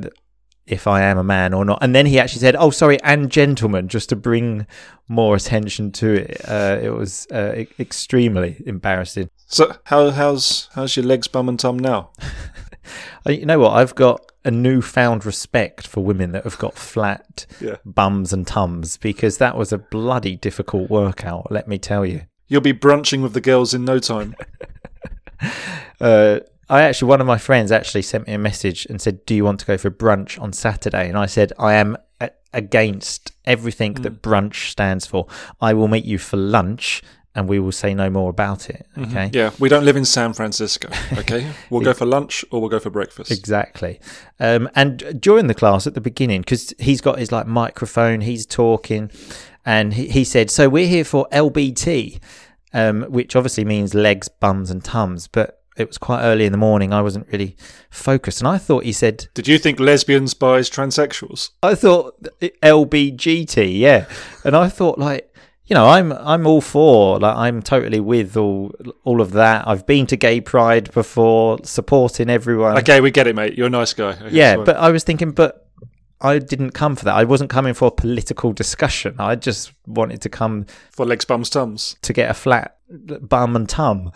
if 0.65 0.85
I 0.85 1.01
am 1.03 1.17
a 1.17 1.23
man 1.23 1.53
or 1.53 1.63
not, 1.63 1.79
and 1.81 1.95
then 1.95 2.05
he 2.05 2.19
actually 2.19 2.41
said, 2.41 2.55
"Oh, 2.57 2.69
sorry, 2.71 3.01
and 3.03 3.29
gentlemen," 3.31 3.87
just 3.87 4.09
to 4.09 4.15
bring 4.15 4.67
more 5.07 5.35
attention 5.35 5.91
to 5.93 6.13
it. 6.13 6.41
Uh, 6.47 6.77
it 6.81 6.89
was 6.89 7.25
uh, 7.31 7.53
e- 7.57 7.67
extremely 7.79 8.61
embarrassing. 8.65 9.29
So 9.45 9.73
how 9.85 10.11
how's 10.11 10.69
how's 10.73 10.97
your 10.97 11.05
legs, 11.05 11.27
bum, 11.27 11.47
and 11.49 11.59
tum 11.59 11.79
now? 11.79 12.11
You 13.27 13.45
know 13.45 13.59
what? 13.59 13.73
I've 13.73 13.95
got 13.95 14.31
a 14.45 14.51
newfound 14.51 15.25
respect 15.25 15.85
for 15.87 16.03
women 16.03 16.31
that 16.31 16.43
have 16.43 16.57
got 16.57 16.75
flat 16.75 17.45
Yeah. 17.59 17.75
bums 17.85 18.31
and 18.33 18.47
tums 18.47 18.97
because 18.97 19.37
that 19.39 19.57
was 19.57 19.71
a 19.73 19.77
bloody 19.77 20.35
difficult 20.37 20.89
workout, 20.89 21.51
let 21.51 21.67
me 21.67 21.77
tell 21.77 22.05
you. 22.05 22.21
You'll 22.47 22.61
be 22.61 22.71
brunching 22.73 23.21
with 23.21 23.33
the 23.33 23.41
girls 23.41 23.73
in 23.73 23.83
no 23.85 23.99
time. 23.99 24.35
Uh, 25.99 26.39
I 26.69 26.81
actually, 26.83 27.07
one 27.09 27.21
of 27.21 27.27
my 27.27 27.37
friends 27.37 27.71
actually 27.71 28.01
sent 28.01 28.27
me 28.27 28.33
a 28.33 28.37
message 28.37 28.85
and 28.87 29.01
said, 29.01 29.25
Do 29.25 29.33
you 29.33 29.43
want 29.45 29.59
to 29.61 29.65
go 29.65 29.77
for 29.77 29.89
brunch 29.89 30.39
on 30.39 30.53
Saturday? 30.53 31.07
And 31.07 31.17
I 31.17 31.25
said, 31.25 31.53
I 31.57 31.73
am 31.75 31.97
a- 32.19 32.31
against 32.53 33.31
everything 33.45 33.93
that 33.95 34.21
brunch 34.21 34.69
stands 34.69 35.05
for. 35.05 35.27
I 35.61 35.73
will 35.73 35.87
meet 35.87 36.05
you 36.05 36.17
for 36.17 36.37
lunch 36.37 37.01
and 37.37 37.47
we 37.47 37.59
will 37.59 37.71
say 37.71 37.93
no 37.93 38.09
more 38.09 38.31
about 38.31 38.67
it. 38.67 38.87
Okay. 38.97 39.29
Yeah, 39.31 39.51
we 39.59 39.69
don't 39.69 39.85
live 39.85 39.95
in 39.95 40.05
San 40.05 40.33
Francisco. 40.33 40.89
Okay, 41.17 41.51
we'll 41.69 41.81
go 41.81 41.93
for 41.93 42.05
lunch 42.05 42.43
or 42.51 42.59
we'll 42.59 42.69
go 42.69 42.79
for 42.79 42.89
breakfast. 42.89 43.31
Exactly. 43.31 43.99
Um, 44.39 44.69
and 44.75 45.19
during 45.21 45.47
the 45.47 45.53
class 45.53 45.85
at 45.87 45.93
the 45.93 46.01
beginning, 46.01 46.41
because 46.41 46.73
he's 46.79 47.01
got 47.01 47.19
his 47.19 47.31
like 47.31 47.45
microphone, 47.47 48.21
he's 48.21 48.45
talking, 48.45 49.11
and 49.65 49.93
he, 49.93 50.07
he 50.07 50.23
said, 50.23 50.49
"So 50.49 50.67
we're 50.67 50.87
here 50.87 51.03
for 51.03 51.27
LBT," 51.31 52.19
um, 52.73 53.03
which 53.03 53.35
obviously 53.35 53.65
means 53.65 53.93
legs, 53.93 54.27
bums, 54.29 54.71
and 54.71 54.83
tums. 54.83 55.27
But 55.27 55.61
it 55.75 55.87
was 55.87 55.97
quite 55.97 56.21
early 56.23 56.45
in 56.45 56.51
the 56.51 56.57
morning. 56.57 56.91
I 56.93 57.01
wasn't 57.01 57.27
really 57.31 57.55
focused, 57.89 58.41
and 58.41 58.47
I 58.47 58.57
thought 58.57 58.83
he 58.83 58.93
said, 58.93 59.27
Did 59.35 59.47
you 59.47 59.59
think 59.59 59.79
lesbians, 59.79 60.33
bis, 60.33 60.69
transsexuals? 60.69 61.51
"I 61.61 61.75
thought 61.75 62.15
LBGT, 62.63 63.77
yeah," 63.77 64.05
and 64.43 64.55
I 64.55 64.69
thought 64.69 64.97
like. 64.97 65.26
You 65.67 65.73
know, 65.73 65.85
I'm 65.85 66.13
I'm 66.13 66.47
all 66.47 66.61
for 66.61 67.19
like 67.19 67.35
I'm 67.35 67.61
totally 67.61 67.99
with 67.99 68.37
all 68.37 68.71
all 69.03 69.19
of 69.19 69.31
that. 69.31 69.67
I've 69.67 69.85
been 69.85 70.07
to 70.07 70.15
Gay 70.15 70.39
Pride 70.39 70.91
before, 70.93 71.59
supporting 71.63 72.29
everyone. 72.29 72.77
Okay, 72.77 73.01
we 73.01 73.11
get 73.11 73.27
it, 73.27 73.35
mate. 73.35 73.57
You're 73.57 73.67
a 73.67 73.69
nice 73.69 73.93
guy. 73.93 74.11
Okay, 74.11 74.29
yeah, 74.31 74.55
fine. 74.55 74.65
but 74.65 74.77
I 74.77 74.91
was 74.91 75.03
thinking, 75.03 75.31
but 75.31 75.67
I 76.21 76.39
didn't 76.39 76.71
come 76.71 76.95
for 76.95 77.05
that. 77.05 77.15
I 77.15 77.25
wasn't 77.25 77.49
coming 77.49 77.73
for 77.73 77.89
a 77.89 77.91
political 77.91 78.53
discussion. 78.53 79.15
I 79.19 79.35
just 79.35 79.73
wanted 79.85 80.21
to 80.21 80.29
come 80.29 80.65
for 80.91 81.05
legs, 81.05 81.25
bums, 81.25 81.49
tums. 81.49 81.97
to 82.01 82.13
get 82.13 82.31
a 82.31 82.33
flat 82.33 82.77
bum 82.89 83.55
and 83.55 83.67
tum. 83.67 84.11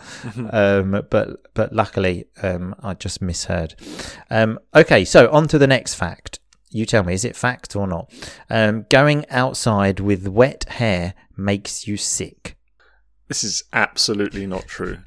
Um, 0.50 1.04
but 1.10 1.54
but 1.54 1.72
luckily, 1.72 2.26
um, 2.42 2.74
I 2.82 2.94
just 2.94 3.20
misheard. 3.20 3.74
Um, 4.30 4.58
okay, 4.74 5.04
so 5.04 5.30
on 5.30 5.48
to 5.48 5.58
the 5.58 5.66
next 5.66 5.94
fact. 5.94 6.38
You 6.70 6.86
tell 6.86 7.02
me, 7.02 7.12
is 7.12 7.24
it 7.24 7.36
fact 7.36 7.76
or 7.76 7.86
not? 7.86 8.10
Um, 8.48 8.86
going 8.88 9.26
outside 9.28 10.00
with 10.00 10.26
wet 10.26 10.64
hair 10.64 11.12
makes 11.36 11.86
you 11.86 11.96
sick. 11.96 12.56
This 13.28 13.44
is 13.44 13.64
absolutely 13.72 14.46
not 14.46 14.66
true. 14.66 14.98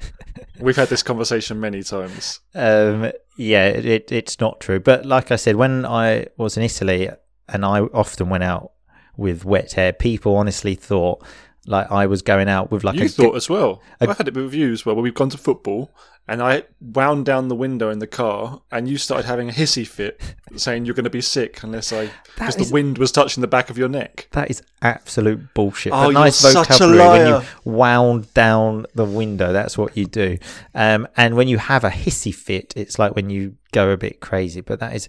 We've 0.58 0.76
had 0.76 0.88
this 0.88 1.02
conversation 1.02 1.60
many 1.60 1.82
times. 1.82 2.40
Um, 2.54 3.12
yeah, 3.36 3.66
it, 3.66 4.10
it's 4.10 4.40
not 4.40 4.60
true. 4.60 4.80
But 4.80 5.06
like 5.06 5.30
I 5.30 5.36
said, 5.36 5.56
when 5.56 5.84
I 5.86 6.26
was 6.36 6.56
in 6.56 6.62
Italy 6.62 7.08
and 7.48 7.64
I 7.64 7.80
often 7.80 8.28
went 8.28 8.44
out 8.44 8.72
with 9.16 9.44
wet 9.44 9.72
hair, 9.72 9.92
people 9.92 10.36
honestly 10.36 10.74
thought 10.74 11.24
like 11.66 11.90
I 11.90 12.06
was 12.06 12.22
going 12.22 12.48
out 12.48 12.70
with 12.70 12.84
like 12.84 12.96
you 12.96 13.06
a 13.06 13.08
thought 13.08 13.36
as 13.36 13.48
well. 13.48 13.82
I've 14.00 14.16
had 14.16 14.28
it 14.28 14.34
with 14.34 14.54
you 14.54 14.72
as 14.72 14.86
well. 14.86 14.94
Where 14.94 15.02
we've 15.02 15.14
gone 15.14 15.30
to 15.30 15.38
football, 15.38 15.90
and 16.28 16.42
I 16.42 16.64
wound 16.80 17.26
down 17.26 17.48
the 17.48 17.54
window 17.54 17.90
in 17.90 17.98
the 17.98 18.06
car, 18.06 18.62
and 18.70 18.88
you 18.88 18.98
started 18.98 19.26
having 19.26 19.48
a 19.48 19.52
hissy 19.52 19.86
fit, 19.86 20.20
saying 20.56 20.84
you're 20.84 20.94
going 20.94 21.04
to 21.04 21.10
be 21.10 21.20
sick 21.20 21.62
unless 21.62 21.92
I 21.92 22.10
because 22.34 22.56
is- 22.56 22.68
the 22.68 22.74
wind 22.74 22.98
was 22.98 23.12
touching 23.12 23.40
the 23.40 23.46
back 23.48 23.70
of 23.70 23.78
your 23.78 23.88
neck. 23.88 24.28
That 24.32 24.50
is 24.50 24.62
absolute 24.82 25.54
bullshit. 25.54 25.92
Oh, 25.92 25.96
but 25.96 26.02
you're 26.04 26.12
nice 26.12 26.36
such 26.36 26.54
a 26.54 26.72
vocabulary 26.72 26.98
when 26.98 27.32
liar. 27.32 27.42
you 27.42 27.70
wound 27.70 28.34
down 28.34 28.86
the 28.94 29.04
window. 29.04 29.52
That's 29.52 29.76
what 29.76 29.96
you 29.96 30.06
do. 30.06 30.38
Um, 30.74 31.08
and 31.16 31.36
when 31.36 31.48
you 31.48 31.58
have 31.58 31.84
a 31.84 31.90
hissy 31.90 32.34
fit, 32.34 32.72
it's 32.76 32.98
like 32.98 33.14
when 33.14 33.30
you 33.30 33.56
go 33.72 33.90
a 33.90 33.96
bit 33.96 34.20
crazy. 34.20 34.60
But 34.60 34.80
that 34.80 34.94
is 34.94 35.08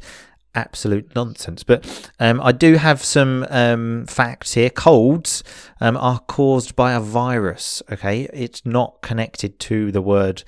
absolute 0.55 1.13
nonsense. 1.15 1.63
But 1.63 2.11
um, 2.19 2.41
I 2.41 2.51
do 2.51 2.75
have 2.75 3.03
some 3.03 3.45
um, 3.49 4.05
facts 4.07 4.53
here. 4.53 4.69
Colds 4.69 5.43
um, 5.81 5.97
are 5.97 6.19
caused 6.19 6.75
by 6.75 6.93
a 6.93 6.99
virus. 6.99 7.81
Okay, 7.91 8.27
it's 8.33 8.65
not 8.65 9.01
connected 9.01 9.59
to 9.61 9.91
the 9.91 10.01
word 10.01 10.43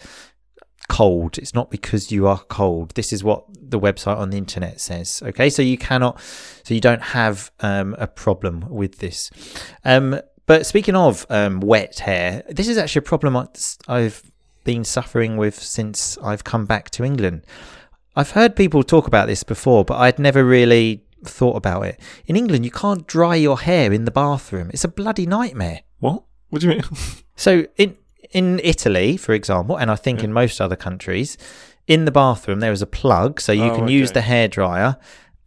cold. 0.89 1.38
It's 1.38 1.53
not 1.53 1.70
because 1.70 2.12
you 2.12 2.27
are 2.27 2.39
cold. 2.50 2.96
This 2.96 3.13
is 3.13 3.24
what 3.24 3.46
the 3.53 3.79
website 3.79 4.18
on 4.18 4.32
the 4.32 4.38
internet 4.38 4.82
says. 4.82 5.22
Okay, 5.24 5.50
so 5.50 5.62
you 5.62 5.77
cannot, 5.77 6.20
so 6.63 6.74
you 6.74 6.82
don't 6.82 7.01
have 7.01 7.51
um, 7.62 7.96
a 7.98 8.08
problem 8.08 8.65
with 8.70 8.98
this. 8.98 9.29
Um, 9.86 10.20
but 10.48 10.65
speaking 10.65 10.96
of 10.96 11.25
um, 11.29 11.60
wet 11.60 12.00
hair, 12.00 12.44
this 12.50 12.68
is 12.68 12.77
actually 12.77 13.00
a 13.00 13.03
problem 13.03 13.48
I've 13.88 14.24
been 14.63 14.84
suffering 14.84 15.38
with 15.38 15.56
since 15.56 16.18
I've 16.18 16.44
come 16.44 16.65
back 16.65 16.89
to 16.91 17.03
England. 17.03 17.44
I've 18.16 18.32
heard 18.32 18.56
people 18.56 18.84
talk 18.84 19.08
about 19.08 19.28
this 19.28 19.44
before, 19.44 19.86
but 19.86 19.98
I'd 19.98 20.20
never 20.20 20.44
really 20.44 21.04
thought 21.24 21.56
about 21.56 21.84
it. 21.84 22.00
In 22.25 22.36
England, 22.36 22.66
you 22.66 22.72
can't 22.72 23.06
dry 23.08 23.36
your 23.36 23.60
hair 23.60 23.92
in 23.94 24.06
the 24.06 24.12
bathroom. 24.12 24.70
It's 24.74 24.84
a 24.84 24.88
bloody 24.89 25.25
nightmare. 25.25 25.82
What? 26.00 26.24
What 26.50 26.62
do 26.62 26.68
you 26.70 26.74
mean? 26.75 26.84
So 27.36 27.66
in 27.78 27.96
in 28.32 28.60
Italy, 28.66 29.16
for 29.16 29.32
example, 29.34 29.78
and 29.78 29.89
I 29.89 29.96
think 29.96 30.24
in 30.25 30.34
most 30.34 30.60
other 30.60 30.75
countries, 30.75 31.38
in 31.88 32.04
the 32.04 32.12
bathroom 32.12 32.60
there 32.60 32.74
is 32.74 32.82
a 32.82 32.86
plug, 32.86 33.39
so 33.39 33.54
you 33.54 33.72
Oh, 33.72 33.75
can 33.78 33.88
use 33.88 34.12
the 34.12 34.20
hair 34.22 34.50
dryer 34.50 34.98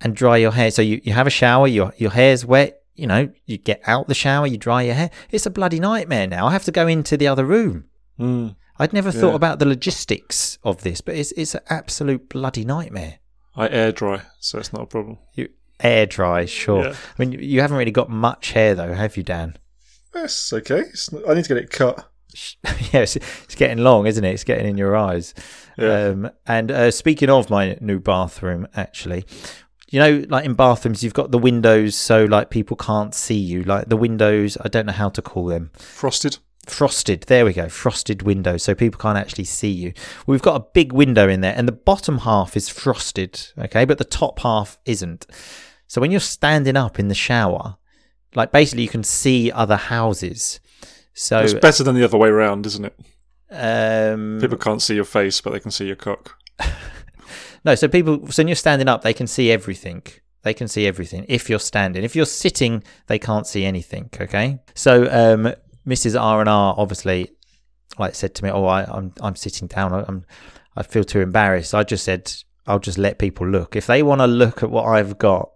and 0.00 0.16
dry 0.16 0.38
your 0.38 0.52
hair. 0.52 0.70
So 0.70 0.80
you, 0.80 1.02
you 1.04 1.12
have 1.12 1.26
a 1.26 1.30
shower, 1.30 1.68
your 1.68 1.92
your 1.98 2.10
hair's 2.12 2.46
wet. 2.46 2.80
You 2.94 3.06
know, 3.06 3.30
you 3.44 3.58
get 3.58 3.82
out 3.86 4.08
the 4.08 4.14
shower, 4.14 4.46
you 4.46 4.56
dry 4.56 4.82
your 4.82 4.94
hair. 4.94 5.10
It's 5.30 5.44
a 5.44 5.50
bloody 5.50 5.80
nightmare 5.80 6.26
now. 6.26 6.46
I 6.46 6.52
have 6.52 6.64
to 6.64 6.72
go 6.72 6.86
into 6.86 7.16
the 7.18 7.28
other 7.28 7.44
room. 7.44 7.84
Mm. 8.18 8.56
I'd 8.82 8.92
never 8.92 9.10
thought 9.12 9.30
Yeah. 9.30 9.36
about 9.36 9.58
the 9.58 9.66
logistics 9.66 10.58
of 10.62 10.82
this, 10.82 11.00
but 11.00 11.14
it's 11.14 11.32
it's 11.32 11.54
an 11.54 11.62
absolute 11.70 12.28
bloody 12.28 12.64
nightmare. 12.64 13.18
I 13.56 13.68
air 13.68 13.92
dry, 13.92 14.22
so 14.40 14.58
it's 14.58 14.72
not 14.72 14.82
a 14.82 14.86
problem. 14.86 15.18
You 15.34 15.48
air 15.80 16.06
dry, 16.06 16.44
sure. 16.46 16.84
Yeah. 16.84 16.90
I 17.18 17.24
mean, 17.24 17.32
you 17.32 17.60
haven't 17.60 17.76
really 17.76 17.90
got 17.90 18.08
much 18.10 18.52
hair 18.52 18.74
though, 18.74 18.92
have 18.94 19.16
you, 19.16 19.22
Dan? 19.22 19.56
That's 20.12 20.52
okay. 20.52 20.80
It's 20.80 21.08
I 21.28 21.34
need 21.34 21.44
to 21.44 21.48
get 21.54 21.58
it 21.58 21.70
cut. 21.70 22.08
yes, 22.92 23.16
it's 23.16 23.54
getting 23.54 23.78
long, 23.84 24.06
isn't 24.06 24.24
it? 24.24 24.32
It's 24.32 24.44
getting 24.44 24.66
in 24.66 24.78
your 24.78 24.96
eyes. 24.96 25.34
Yeah. 25.76 26.06
Um, 26.08 26.30
and 26.46 26.70
uh, 26.70 26.90
speaking 26.90 27.28
of 27.30 27.50
my 27.50 27.76
new 27.80 28.00
bathroom, 28.00 28.66
actually, 28.74 29.24
you 29.90 29.98
know, 30.00 30.24
like 30.28 30.44
in 30.46 30.54
bathrooms, 30.54 31.04
you've 31.04 31.12
got 31.14 31.30
the 31.30 31.38
windows 31.38 31.94
so 31.94 32.24
like 32.24 32.48
people 32.48 32.76
can't 32.76 33.14
see 33.14 33.36
you. 33.38 33.62
Like 33.64 33.88
the 33.90 33.96
windows, 33.98 34.56
I 34.64 34.68
don't 34.68 34.86
know 34.86 34.92
how 34.94 35.10
to 35.10 35.20
call 35.22 35.46
them. 35.46 35.70
Frosted. 35.78 36.38
Frosted. 36.66 37.22
There 37.22 37.44
we 37.44 37.52
go. 37.52 37.68
Frosted 37.68 38.22
window 38.22 38.56
so 38.56 38.74
people 38.74 38.98
can't 39.00 39.18
actually 39.18 39.44
see 39.44 39.70
you. 39.70 39.92
We've 40.26 40.42
got 40.42 40.60
a 40.60 40.66
big 40.72 40.92
window 40.92 41.28
in 41.28 41.40
there, 41.40 41.54
and 41.56 41.66
the 41.66 41.72
bottom 41.72 42.18
half 42.18 42.56
is 42.56 42.68
frosted. 42.68 43.40
Okay, 43.58 43.84
but 43.84 43.98
the 43.98 44.04
top 44.04 44.38
half 44.40 44.78
isn't. 44.84 45.26
So 45.88 46.00
when 46.00 46.10
you're 46.10 46.20
standing 46.20 46.76
up 46.76 46.98
in 46.98 47.08
the 47.08 47.14
shower, 47.14 47.76
like 48.34 48.52
basically 48.52 48.84
you 48.84 48.88
can 48.88 49.02
see 49.02 49.50
other 49.50 49.76
houses. 49.76 50.60
So 51.14 51.40
It's 51.40 51.52
better 51.52 51.82
than 51.84 51.94
the 51.96 52.04
other 52.04 52.16
way 52.16 52.28
around, 52.28 52.64
isn't 52.66 52.84
it? 52.84 52.94
um, 53.50 54.38
People 54.40 54.56
can't 54.56 54.80
see 54.80 54.94
your 54.94 55.04
face, 55.04 55.40
but 55.40 55.52
they 55.52 55.60
can 55.60 55.70
see 55.70 55.86
your 55.86 55.96
cock. 55.96 56.38
No, 57.64 57.76
so 57.76 57.86
people, 57.86 58.26
so 58.28 58.40
when 58.40 58.48
you're 58.48 58.56
standing 58.56 58.88
up, 58.88 59.02
they 59.02 59.12
can 59.12 59.28
see 59.28 59.52
everything. 59.52 60.02
They 60.42 60.52
can 60.52 60.66
see 60.66 60.84
everything 60.86 61.24
if 61.28 61.48
you're 61.48 61.60
standing. 61.60 62.02
If 62.02 62.16
you're 62.16 62.26
sitting, 62.26 62.82
they 63.06 63.20
can't 63.20 63.46
see 63.46 63.64
anything. 63.64 64.10
Okay. 64.20 64.58
So, 64.74 65.06
um, 65.08 65.54
Mrs. 65.86 66.20
R 66.20 66.40
and 66.40 66.48
R 66.48 66.74
obviously, 66.76 67.30
like 67.98 68.14
said 68.14 68.34
to 68.36 68.44
me, 68.44 68.50
"Oh, 68.50 68.64
I, 68.66 68.84
I'm 68.84 69.12
I'm 69.20 69.36
sitting 69.36 69.68
down. 69.68 69.92
I, 69.92 70.04
I'm 70.06 70.24
I 70.76 70.82
feel 70.82 71.04
too 71.04 71.20
embarrassed." 71.20 71.74
I 71.74 71.82
just 71.82 72.04
said, 72.04 72.32
"I'll 72.66 72.78
just 72.78 72.98
let 72.98 73.18
people 73.18 73.46
look. 73.48 73.76
If 73.76 73.86
they 73.86 74.02
want 74.02 74.20
to 74.20 74.26
look 74.26 74.62
at 74.62 74.70
what 74.70 74.84
I've 74.86 75.18
got, 75.18 75.50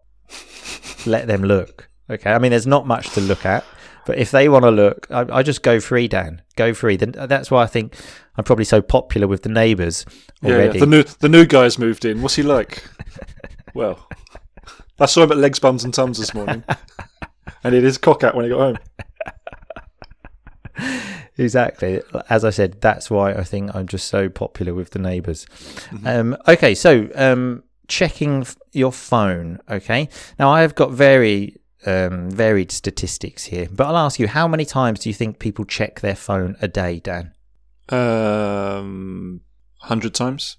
let 1.06 1.26
them 1.26 1.42
look." 1.42 1.88
Okay. 2.11 2.30
I 2.33 2.38
mean, 2.38 2.50
there's 2.50 2.66
not 2.66 2.87
much 2.87 3.11
to 3.11 3.21
look 3.21 3.45
at, 3.45 3.64
but 4.06 4.18
if 4.18 4.30
they 4.30 4.49
want 4.49 4.64
to 4.64 4.71
look, 4.71 5.06
I, 5.11 5.26
I 5.38 5.42
just 5.42 5.62
go 5.62 5.80
free, 5.80 6.06
Dan. 6.09 6.42
Go 6.56 6.73
free. 6.75 6.97
Then 6.97 7.14
uh, 7.18 7.26
that's 7.26 7.50
why 7.50 7.62
I 7.62 7.66
think 7.66 7.95
I'm 8.37 8.45
probably 8.45 8.64
so 8.64 8.80
popular 8.83 9.26
with 9.26 9.42
the 9.42 9.49
neighbours 9.49 10.04
Yeah, 10.42 10.54
already. 10.54 10.78
yeah. 10.78 10.85
The 10.85 10.90
new 10.90 11.02
the 11.21 11.28
new 11.28 11.47
guy's 11.47 11.78
moved 11.78 12.04
in. 12.04 12.23
What's 12.23 12.37
he 12.37 12.42
like? 12.42 12.85
well, 13.75 14.09
I 15.00 15.06
saw 15.06 15.23
him 15.25 15.33
at 15.33 15.38
legs, 15.38 15.59
bums, 15.59 15.85
and 15.85 15.92
tums 15.92 16.18
this 16.18 16.33
morning, 16.35 16.62
and 17.64 17.73
he 17.73 17.76
had 17.76 17.85
his 17.85 17.99
cock 17.99 18.23
out 18.25 18.35
when 18.35 18.45
he 18.45 18.50
got 18.50 18.59
home. 18.59 18.78
Exactly. 21.38 22.00
As 22.30 22.47
I 22.47 22.50
said, 22.50 22.80
that's 22.80 23.11
why 23.11 23.35
I 23.35 23.45
think 23.45 23.75
I'm 23.75 23.87
just 23.87 24.09
so 24.09 24.30
popular 24.30 24.73
with 24.73 24.90
the 24.90 24.99
neighbors 24.99 25.47
Mm-hmm. 25.47 26.06
Um, 26.06 26.37
okay, 26.49 26.75
so 26.75 27.09
um, 27.14 27.62
checking 27.88 28.40
f- 28.40 28.56
your 28.73 28.92
phone. 28.92 29.61
Okay, 29.71 30.09
now 30.38 30.50
I 30.50 30.62
have 30.62 30.75
got 30.75 30.92
very 30.92 31.61
um, 31.85 32.30
varied 32.30 32.73
statistics 32.73 33.45
here, 33.45 33.68
but 33.71 33.87
I'll 33.87 33.97
ask 33.97 34.18
you: 34.18 34.28
How 34.28 34.49
many 34.49 34.64
times 34.64 35.00
do 35.00 35.09
you 35.09 35.14
think 35.14 35.38
people 35.38 35.64
check 35.64 36.00
their 36.00 36.16
phone 36.16 36.56
a 36.61 36.68
day, 36.68 37.00
Dan? 37.00 37.33
Um, 37.88 39.42
hundred 39.80 40.14
times. 40.14 40.56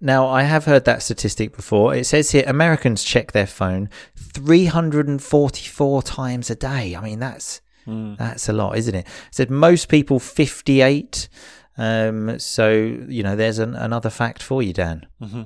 Now, 0.00 0.26
I 0.26 0.42
have 0.42 0.64
heard 0.64 0.84
that 0.84 1.02
statistic 1.02 1.54
before. 1.54 1.94
It 1.94 2.06
says 2.06 2.32
here 2.32 2.44
Americans 2.46 3.04
check 3.04 3.30
their 3.32 3.46
phone 3.46 3.88
344 4.16 6.02
times 6.02 6.50
a 6.50 6.56
day. 6.56 6.96
I 6.96 7.00
mean, 7.00 7.20
that's 7.20 7.60
Mm. 7.86 8.16
That's 8.18 8.48
a 8.48 8.52
lot, 8.52 8.76
isn't 8.78 8.94
it? 8.94 9.06
Said 9.30 9.50
most 9.50 9.88
people 9.88 10.18
58. 10.18 11.28
Um, 11.78 12.38
so, 12.38 12.70
you 13.08 13.22
know, 13.22 13.34
there's 13.36 13.58
an, 13.58 13.74
another 13.74 14.10
fact 14.10 14.42
for 14.42 14.62
you, 14.62 14.72
Dan. 14.72 15.06
hmm 15.20 15.42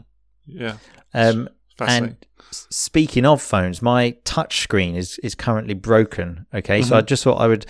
Yeah, 0.47 0.76
Um, 1.14 1.49
and 1.81 2.16
speaking 2.50 3.25
of 3.26 3.40
phones, 3.43 3.81
my 3.83 4.16
touch 4.25 4.61
screen 4.61 4.95
is 4.97 5.19
is 5.23 5.35
currently 5.35 5.75
broken. 5.75 6.47
Okay, 6.55 6.83
so 6.83 6.97
I 6.97 7.00
Mm-hmm. 7.00 7.07
just 7.07 7.25
thought 7.25 7.40
I 7.40 7.47
would 7.47 7.66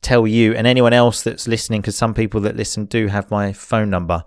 tell 0.00 0.26
you 0.26 0.54
and 0.54 0.66
anyone 0.66 0.92
else 0.92 1.22
that's 1.22 1.46
listening, 1.46 1.80
because 1.80 1.96
some 1.96 2.14
people 2.14 2.40
that 2.40 2.56
listen 2.56 2.86
do 2.86 3.06
have 3.08 3.30
my 3.30 3.52
phone 3.52 3.90
number. 3.90 4.24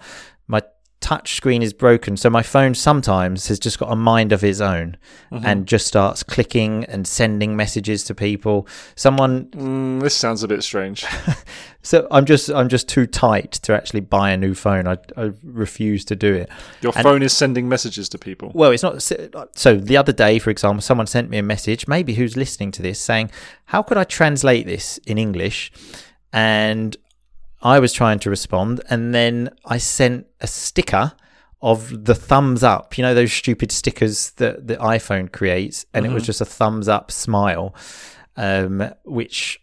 Touch 1.05 1.35
screen 1.35 1.61
is 1.61 1.71
broken, 1.71 2.17
so 2.17 2.31
my 2.31 2.41
phone 2.41 2.73
sometimes 2.73 3.47
has 3.49 3.59
just 3.59 3.77
got 3.77 3.91
a 3.91 3.95
mind 3.95 4.31
of 4.31 4.43
its 4.43 4.59
own 4.59 4.97
Mm-hmm. 5.31 5.45
and 5.45 5.67
just 5.67 5.85
starts 5.85 6.23
clicking 6.23 6.83
and 6.85 7.05
sending 7.05 7.55
messages 7.55 8.03
to 8.05 8.15
people. 8.15 8.67
Someone 8.95 9.45
Mm, 9.51 10.01
this 10.01 10.15
sounds 10.15 10.41
a 10.41 10.47
bit 10.47 10.63
strange. 10.63 11.05
so 11.83 12.07
I'm 12.09 12.25
just 12.25 12.49
I'm 12.49 12.69
just 12.69 12.89
too 12.89 13.05
tight 13.05 13.51
to 13.65 13.73
actually 13.75 13.99
buy 13.99 14.31
a 14.31 14.37
new 14.37 14.55
phone. 14.55 14.87
I, 14.87 14.97
I 15.15 15.31
refuse 15.43 16.05
to 16.05 16.15
do 16.15 16.33
it. 16.33 16.49
Your 16.81 16.91
And- 16.95 17.03
phone 17.03 17.21
is 17.21 17.33
sending 17.33 17.69
messages 17.69 18.09
to 18.09 18.17
people. 18.17 18.51
Well, 18.55 18.71
it's 18.71 18.81
not. 18.81 19.01
So 19.55 19.75
the 19.77 19.97
other 19.97 20.13
day, 20.13 20.39
for 20.39 20.49
example, 20.49 20.81
someone 20.81 21.05
sent 21.07 21.29
me 21.29 21.37
a 21.37 21.43
message, 21.43 21.87
maybe 21.87 22.15
who's 22.15 22.35
listening 22.35 22.71
to 22.71 22.81
this, 22.81 22.99
saying, 22.99 23.29
"How 23.65 23.83
could 23.83 23.97
I 23.97 24.05
translate 24.05 24.65
this 24.65 24.97
in 25.05 25.19
English?" 25.19 25.71
And 26.33 26.97
I 27.65 27.79
was 27.79 27.93
trying 27.93 28.19
to 28.19 28.29
respond, 28.29 28.81
and 28.91 29.11
then 29.11 29.49
I 29.65 29.79
sent 29.79 30.27
a 30.39 30.45
sticker 30.45 31.13
of 31.63 32.05
the 32.05 32.13
thumbs 32.13 32.61
up. 32.63 32.95
You 32.95 33.01
know 33.01 33.15
those 33.15 33.33
stupid 33.33 33.71
stickers 33.71 34.29
that 34.33 34.67
the 34.67 34.77
iPhone 34.77 35.31
creates, 35.31 35.83
and 35.91 36.05
it 36.05 36.09
was 36.09 36.21
mm-hmm. 36.21 36.27
just 36.27 36.41
a 36.41 36.45
thumbs 36.45 36.87
up 36.87 37.09
smile, 37.09 37.73
um, 38.37 38.93
which 39.03 39.59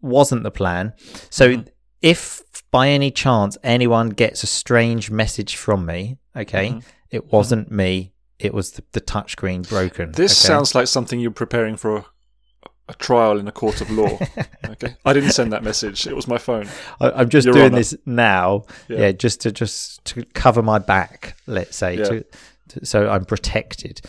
wasn't 0.00 0.42
the 0.42 0.50
plan. 0.50 0.94
So 1.28 1.50
mm-hmm. 1.50 1.68
if 2.00 2.42
by 2.70 2.88
any 2.88 3.10
chance 3.10 3.58
anyone 3.62 4.08
gets 4.08 4.42
a 4.42 4.46
strange 4.46 5.10
message 5.10 5.54
from 5.54 5.84
me, 5.84 6.16
okay, 6.34 6.70
mm-hmm. 6.70 6.78
it 7.10 7.30
wasn't 7.30 7.70
me. 7.70 8.14
It 8.38 8.54
was 8.54 8.70
the, 8.70 8.84
the 8.92 9.02
touchscreen 9.02 9.68
broken. 9.68 10.12
This 10.12 10.32
okay? 10.32 10.54
sounds 10.54 10.74
like 10.74 10.86
something 10.86 11.20
you're 11.20 11.30
preparing 11.30 11.76
for 11.76 12.06
a, 12.88 12.94
trial 12.94 13.38
in 13.38 13.46
a 13.48 13.52
court 13.52 13.80
of 13.80 13.90
law. 13.90 14.18
okay, 14.66 14.96
I 15.04 15.12
didn't 15.12 15.30
send 15.30 15.52
that 15.52 15.62
message. 15.62 16.06
It 16.06 16.16
was 16.16 16.26
my 16.28 16.38
phone. 16.38 16.68
I, 17.00 17.10
I'm 17.10 17.28
just 17.28 17.44
Your 17.44 17.54
doing 17.54 17.66
Honour. 17.66 17.76
this 17.76 17.94
now, 18.06 18.64
Yeah. 18.88 18.98
yeah. 18.98 19.12
just 19.12 19.40
to 19.42 19.52
just 19.52 20.04
to 20.06 20.24
cover 20.34 20.62
my 20.62 20.78
back, 20.78 21.36
let's 21.46 21.76
say, 21.76 21.96
Yeah. 21.98 22.04
to, 22.04 22.24
to, 22.68 22.86
so 22.86 23.08
I'm 23.08 23.24
protected. 23.24 24.00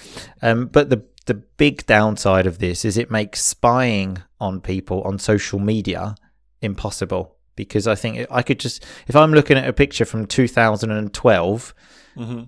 Um, 0.42 0.68
but 0.68 0.90
the 0.90 1.04
the 1.26 1.36
big 1.36 1.86
downside 1.86 2.48
of 2.48 2.58
this 2.60 2.84
is 2.86 2.98
it 2.98 3.12
makes 3.12 3.44
spying 3.44 4.18
on 4.40 4.62
people 4.62 5.04
on 5.04 5.20
social 5.20 5.60
media 5.60 6.16
impossible 6.62 7.36
because 7.56 7.86
I 7.88 7.96
think 7.96 8.26
I 8.32 8.42
could 8.42 8.60
just 8.60 8.84
if 9.08 9.16
I'm 9.16 9.32
looking 9.34 9.58
at 9.58 9.68
a 9.68 9.74
picture 9.74 10.06
from 10.06 10.26
2012, 10.26 11.74
hmm 12.16 12.44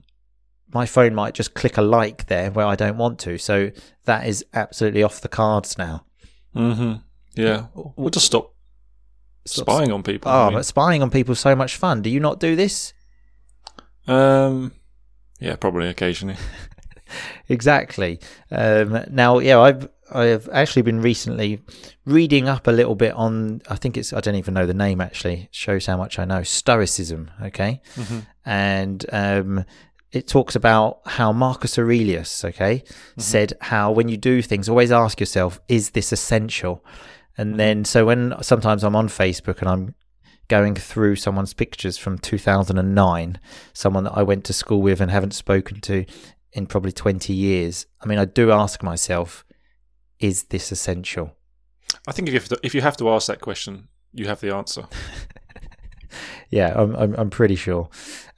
my 0.73 0.85
phone 0.85 1.13
might 1.13 1.33
just 1.33 1.53
click 1.53 1.75
a 1.77 1.81
like 1.81 2.27
there 2.27 2.50
where 2.50 2.65
I 2.65 2.75
don't 2.75 2.95
want 2.97 3.19
to. 3.19 3.38
So 3.38 3.71
that 4.05 4.25
is 4.25 4.45
absolutely 4.53 5.03
off 5.03 5.19
the 5.19 5.27
cards 5.27 5.77
now. 5.77 6.05
Hmm 6.53 6.93
Yeah, 7.36 7.67
we'll 7.74 8.10
just 8.10 8.25
stop 8.25 8.53
Stop 9.46 9.65
spying 9.70 9.91
on 9.91 10.03
people. 10.03 10.31
Oh, 10.31 10.43
I 10.43 10.46
mean. 10.50 10.58
but 10.60 10.65
spying 10.65 11.01
on 11.01 11.10
people 11.10 11.31
is 11.31 11.39
so 11.39 11.55
much 11.55 11.75
fun. 11.75 12.01
Do 12.03 12.10
you 12.10 12.20
not 12.20 12.39
do 12.39 12.55
this? 12.55 12.93
um, 14.08 14.72
yeah, 15.39 15.55
probably 15.55 15.88
occasionally. 15.88 16.36
Exactly. 17.50 18.22
Um, 18.51 19.03
now, 19.12 19.39
yeah, 19.39 19.60
I've 19.60 19.89
I've 20.13 20.48
actually 20.53 20.81
been 20.84 21.01
recently 21.01 21.62
reading 22.05 22.48
up 22.48 22.67
a 22.67 22.72
little 22.72 22.96
bit 22.96 23.13
on. 23.13 23.62
I 23.70 23.75
think 23.75 23.98
it's 23.98 24.13
I 24.13 24.22
don't 24.22 24.36
even 24.36 24.53
know 24.53 24.65
the 24.65 24.74
name 24.74 25.01
actually. 25.01 25.41
It 25.43 25.50
shows 25.55 25.86
how 25.88 25.98
much 25.98 26.20
I 26.20 26.24
know. 26.25 26.43
Stoicism. 26.43 27.29
Okay, 27.43 27.81
Hmm. 27.96 28.20
and 28.46 29.05
um, 29.12 29.65
it 30.11 30.27
talks 30.27 30.55
about 30.55 31.01
how 31.05 31.31
Marcus 31.31 31.77
Aurelius, 31.77 32.43
okay, 32.43 32.83
mm-hmm. 32.85 33.21
said 33.21 33.53
how 33.61 33.91
when 33.91 34.09
you 34.09 34.17
do 34.17 34.41
things, 34.41 34.67
always 34.67 34.91
ask 34.91 35.19
yourself, 35.19 35.59
is 35.67 35.91
this 35.91 36.11
essential? 36.11 36.83
And 37.37 37.51
mm-hmm. 37.51 37.57
then, 37.57 37.85
so 37.85 38.05
when 38.05 38.33
sometimes 38.41 38.83
I'm 38.83 38.95
on 38.95 39.07
Facebook 39.07 39.59
and 39.59 39.69
I'm 39.69 39.95
going 40.47 40.75
through 40.75 41.15
someone's 41.15 41.53
pictures 41.53 41.97
from 41.97 42.17
2009, 42.17 43.39
someone 43.74 44.03
that 44.03 44.17
I 44.17 44.24
went 44.24 44.43
to 44.45 44.53
school 44.53 44.81
with 44.81 45.00
and 45.00 45.09
haven't 45.09 45.33
spoken 45.33 45.79
to 45.81 46.05
in 46.51 46.65
probably 46.65 46.91
20 46.91 47.33
years, 47.33 47.85
I 48.01 48.05
mean, 48.05 48.19
I 48.19 48.25
do 48.25 48.51
ask 48.51 48.83
myself, 48.83 49.45
is 50.19 50.43
this 50.45 50.71
essential? 50.74 51.37
I 52.05 52.11
think 52.11 52.27
if 52.27 52.33
you, 52.33 52.39
have 52.39 52.50
to, 52.50 52.59
if 52.63 52.75
you 52.75 52.81
have 52.81 52.97
to 52.97 53.09
ask 53.09 53.27
that 53.27 53.39
question, 53.39 53.87
you 54.13 54.27
have 54.27 54.41
the 54.41 54.53
answer. 54.53 54.87
Yeah, 56.50 56.74
I'm, 56.75 56.95
I'm, 56.95 57.15
I'm 57.15 57.29
pretty 57.29 57.55
sure. 57.55 57.89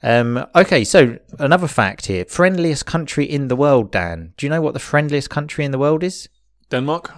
Um, 0.02 0.46
okay, 0.54 0.84
so 0.84 1.18
another 1.38 1.68
fact 1.68 2.06
here 2.06 2.24
friendliest 2.26 2.86
country 2.86 3.24
in 3.24 3.48
the 3.48 3.56
world, 3.56 3.90
Dan. 3.90 4.34
Do 4.36 4.46
you 4.46 4.50
know 4.50 4.60
what 4.60 4.74
the 4.74 4.80
friendliest 4.80 5.30
country 5.30 5.64
in 5.64 5.70
the 5.70 5.78
world 5.78 6.02
is? 6.02 6.28
Denmark. 6.70 7.12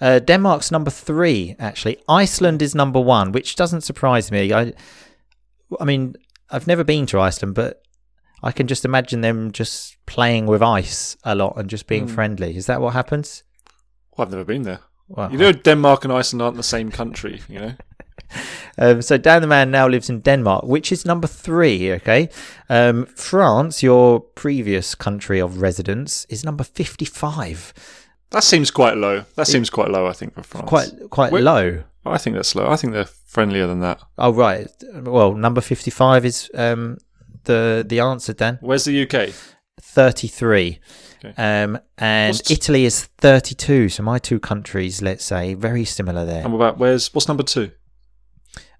Uh, 0.00 0.18
Denmark's 0.18 0.70
number 0.70 0.90
three, 0.90 1.54
actually. 1.58 1.98
Iceland 2.08 2.62
is 2.62 2.74
number 2.74 3.00
one, 3.00 3.32
which 3.32 3.56
doesn't 3.56 3.82
surprise 3.82 4.30
me. 4.30 4.52
I, 4.52 4.72
I 5.80 5.84
mean, 5.84 6.14
I've 6.50 6.66
never 6.66 6.84
been 6.84 7.06
to 7.06 7.20
Iceland, 7.20 7.54
but 7.54 7.82
I 8.42 8.52
can 8.52 8.66
just 8.66 8.84
imagine 8.84 9.22
them 9.22 9.52
just 9.52 9.96
playing 10.06 10.46
with 10.46 10.62
ice 10.62 11.16
a 11.24 11.34
lot 11.34 11.54
and 11.56 11.70
just 11.70 11.86
being 11.86 12.06
friendly. 12.06 12.56
Is 12.56 12.66
that 12.66 12.80
what 12.80 12.92
happens? 12.92 13.42
Well, 14.16 14.26
I've 14.26 14.32
never 14.32 14.44
been 14.44 14.62
there. 14.62 14.80
Well, 15.08 15.30
You 15.32 15.38
know, 15.38 15.52
Denmark 15.52 16.04
and 16.04 16.12
Iceland 16.12 16.42
aren't 16.42 16.56
the 16.56 16.62
same 16.62 16.90
country. 16.90 17.40
You 17.48 17.58
know. 17.60 17.72
Um, 18.76 19.02
so 19.02 19.16
Dan 19.16 19.40
the 19.40 19.46
Man 19.46 19.70
now 19.70 19.86
lives 19.86 20.10
in 20.10 20.18
Denmark, 20.20 20.64
which 20.64 20.90
is 20.90 21.04
number 21.04 21.28
three. 21.28 21.92
Okay, 21.92 22.28
um, 22.68 23.06
France, 23.06 23.84
your 23.84 24.18
previous 24.18 24.96
country 24.96 25.40
of 25.40 25.60
residence, 25.62 26.26
is 26.28 26.44
number 26.44 26.64
fifty-five. 26.64 27.72
That 28.30 28.42
seems 28.42 28.72
quite 28.72 28.96
low. 28.96 29.24
That 29.36 29.46
seems 29.46 29.70
quite 29.70 29.90
low, 29.90 30.08
I 30.08 30.12
think, 30.12 30.34
for 30.34 30.42
France. 30.42 30.68
Quite 30.68 30.90
quite 31.10 31.32
Wait- 31.32 31.44
low. 31.44 31.84
I 32.04 32.18
think 32.18 32.34
that's 32.34 32.54
low. 32.56 32.68
I 32.68 32.74
think 32.76 32.92
they're 32.94 33.04
friendlier 33.26 33.68
than 33.68 33.80
that. 33.80 34.00
Oh 34.18 34.32
right. 34.32 34.66
Well, 34.92 35.34
number 35.34 35.60
fifty-five 35.60 36.24
is 36.24 36.50
um, 36.54 36.98
the 37.44 37.84
the 37.88 38.00
answer. 38.00 38.32
Dan 38.34 38.58
Where's 38.60 38.84
the 38.84 39.02
UK? 39.02 39.32
thirty-three. 39.80 40.80
Okay. 41.24 41.34
Um, 41.62 41.78
and 41.96 42.34
What's- 42.34 42.50
Italy 42.50 42.84
is 42.84 43.04
32. 43.18 43.88
So 43.88 44.02
my 44.02 44.18
two 44.18 44.38
countries, 44.40 45.00
let's 45.00 45.24
say, 45.24 45.54
very 45.54 45.84
similar 45.84 46.24
there. 46.26 46.44
And 46.44 46.54
about 46.54 46.76
where's 46.78 47.14
what's 47.14 47.28
number 47.28 47.44
two? 47.44 47.70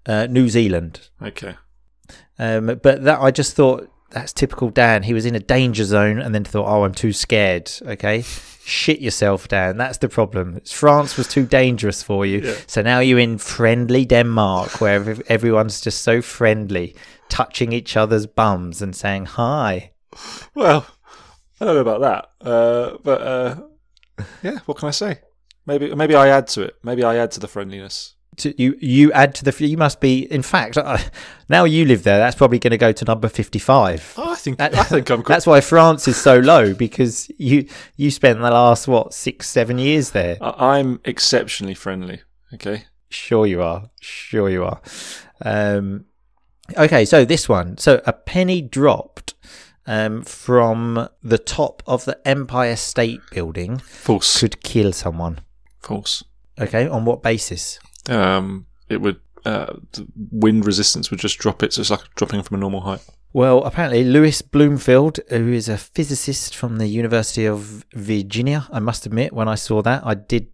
Uh, 0.07 0.27
New 0.29 0.49
Zealand. 0.49 1.09
Okay. 1.21 1.55
Um, 2.37 2.79
but 2.83 3.03
that 3.03 3.19
I 3.21 3.31
just 3.31 3.55
thought 3.55 3.89
that's 4.11 4.33
typical 4.33 4.69
Dan. 4.69 5.03
He 5.03 5.13
was 5.13 5.25
in 5.25 5.35
a 5.35 5.39
danger 5.39 5.83
zone 5.83 6.19
and 6.19 6.33
then 6.35 6.43
thought, 6.43 6.67
"Oh, 6.67 6.83
I'm 6.83 6.93
too 6.93 7.11
scared." 7.13 7.71
Okay, 7.81 8.21
shit 8.63 8.99
yourself, 8.99 9.47
Dan. 9.47 9.77
That's 9.77 9.97
the 9.97 10.09
problem. 10.09 10.59
France 10.65 11.17
was 11.17 11.27
too 11.27 11.45
dangerous 11.45 12.03
for 12.03 12.25
you, 12.25 12.39
Yeah. 12.41 12.55
so 12.67 12.81
now 12.81 12.99
you're 12.99 13.19
in 13.19 13.37
friendly 13.37 14.05
Denmark, 14.05 14.79
where 14.81 15.15
everyone's 15.27 15.81
just 15.81 16.03
so 16.03 16.21
friendly, 16.21 16.95
touching 17.29 17.71
each 17.71 17.97
other's 17.97 18.27
bums 18.27 18.81
and 18.81 18.95
saying 18.95 19.25
hi. 19.25 19.91
Well, 20.53 20.85
I 21.59 21.65
don't 21.65 21.75
know 21.75 21.81
about 21.81 22.01
that, 22.01 22.47
uh, 22.47 22.97
but 23.03 23.21
uh, 23.21 23.55
yeah. 24.43 24.59
What 24.65 24.77
can 24.77 24.87
I 24.89 24.91
say? 24.91 25.19
Maybe 25.65 25.95
maybe 25.95 26.15
I 26.15 26.27
add 26.27 26.47
to 26.49 26.61
it. 26.61 26.75
Maybe 26.83 27.03
I 27.03 27.15
add 27.15 27.31
to 27.31 27.39
the 27.39 27.47
friendliness. 27.47 28.14
To, 28.37 28.61
you 28.61 28.77
you 28.81 29.11
add 29.13 29.33
to 29.35 29.45
the. 29.45 29.67
You 29.67 29.77
must 29.77 29.99
be. 30.01 30.19
In 30.31 30.41
fact, 30.41 30.77
uh, 30.77 30.97
now 31.49 31.63
you 31.63 31.85
live 31.85 32.03
there. 32.03 32.17
That's 32.17 32.35
probably 32.35 32.59
going 32.59 32.71
to 32.71 32.77
go 32.77 32.91
to 32.91 33.05
number 33.05 33.29
fifty-five. 33.29 34.13
Oh, 34.17 34.31
I 34.33 34.35
think 34.35 34.57
That- 34.57 34.75
I 34.75 34.83
think 34.83 35.09
I'm. 35.09 35.23
That's 35.27 35.47
why 35.47 35.61
France 35.61 36.07
is 36.07 36.17
so 36.17 36.37
low 36.39 36.73
because 36.73 37.29
you 37.37 37.67
you 37.95 38.11
spent 38.11 38.39
the 38.39 38.49
last 38.51 38.87
what 38.87 39.13
six 39.13 39.49
seven 39.49 39.77
years 39.77 40.11
there. 40.11 40.37
I'm 40.41 40.99
exceptionally 41.05 41.75
friendly. 41.75 42.21
Okay. 42.53 42.85
Sure 43.09 43.45
you 43.45 43.61
are. 43.61 43.89
Sure 44.01 44.49
you 44.49 44.63
are. 44.65 44.81
Um, 45.43 46.05
okay, 46.77 47.05
so 47.05 47.23
this 47.25 47.47
one. 47.47 47.77
So 47.77 48.01
a 48.05 48.13
penny 48.13 48.61
dropped 48.61 49.33
um, 49.85 50.23
from 50.23 51.07
the 51.23 51.37
top 51.37 51.83
of 51.85 52.05
the 52.05 52.19
Empire 52.27 52.75
State 52.75 53.21
Building 53.31 53.77
False. 53.77 54.39
could 54.39 54.61
kill 54.63 54.91
someone. 54.91 55.39
False. 55.81 56.23
Okay, 56.59 56.87
on 56.87 57.05
what 57.05 57.21
basis? 57.21 57.79
Um, 58.09 58.67
it 58.89 59.01
would. 59.01 59.19
Uh, 59.45 59.75
wind 60.31 60.65
resistance 60.65 61.11
would 61.11 61.19
just 61.19 61.37
drop 61.37 61.61
it, 61.61 61.71
so 61.71 61.81
it's 61.81 61.91
like 61.91 62.01
dropping 62.15 62.41
from 62.41 62.57
a 62.57 62.59
normal 62.59 62.81
height. 62.81 63.05
Well, 63.31 63.63
apparently, 63.63 64.03
Louis 64.03 64.41
Bloomfield, 64.41 65.19
who 65.29 65.51
is 65.51 65.69
a 65.69 65.77
physicist 65.77 66.55
from 66.55 66.77
the 66.77 66.87
University 66.87 67.45
of 67.45 67.85
Virginia, 67.93 68.65
I 68.71 68.79
must 68.79 69.05
admit, 69.05 69.33
when 69.33 69.47
I 69.47 69.53
saw 69.53 69.83
that, 69.83 70.01
I 70.03 70.15
did 70.15 70.47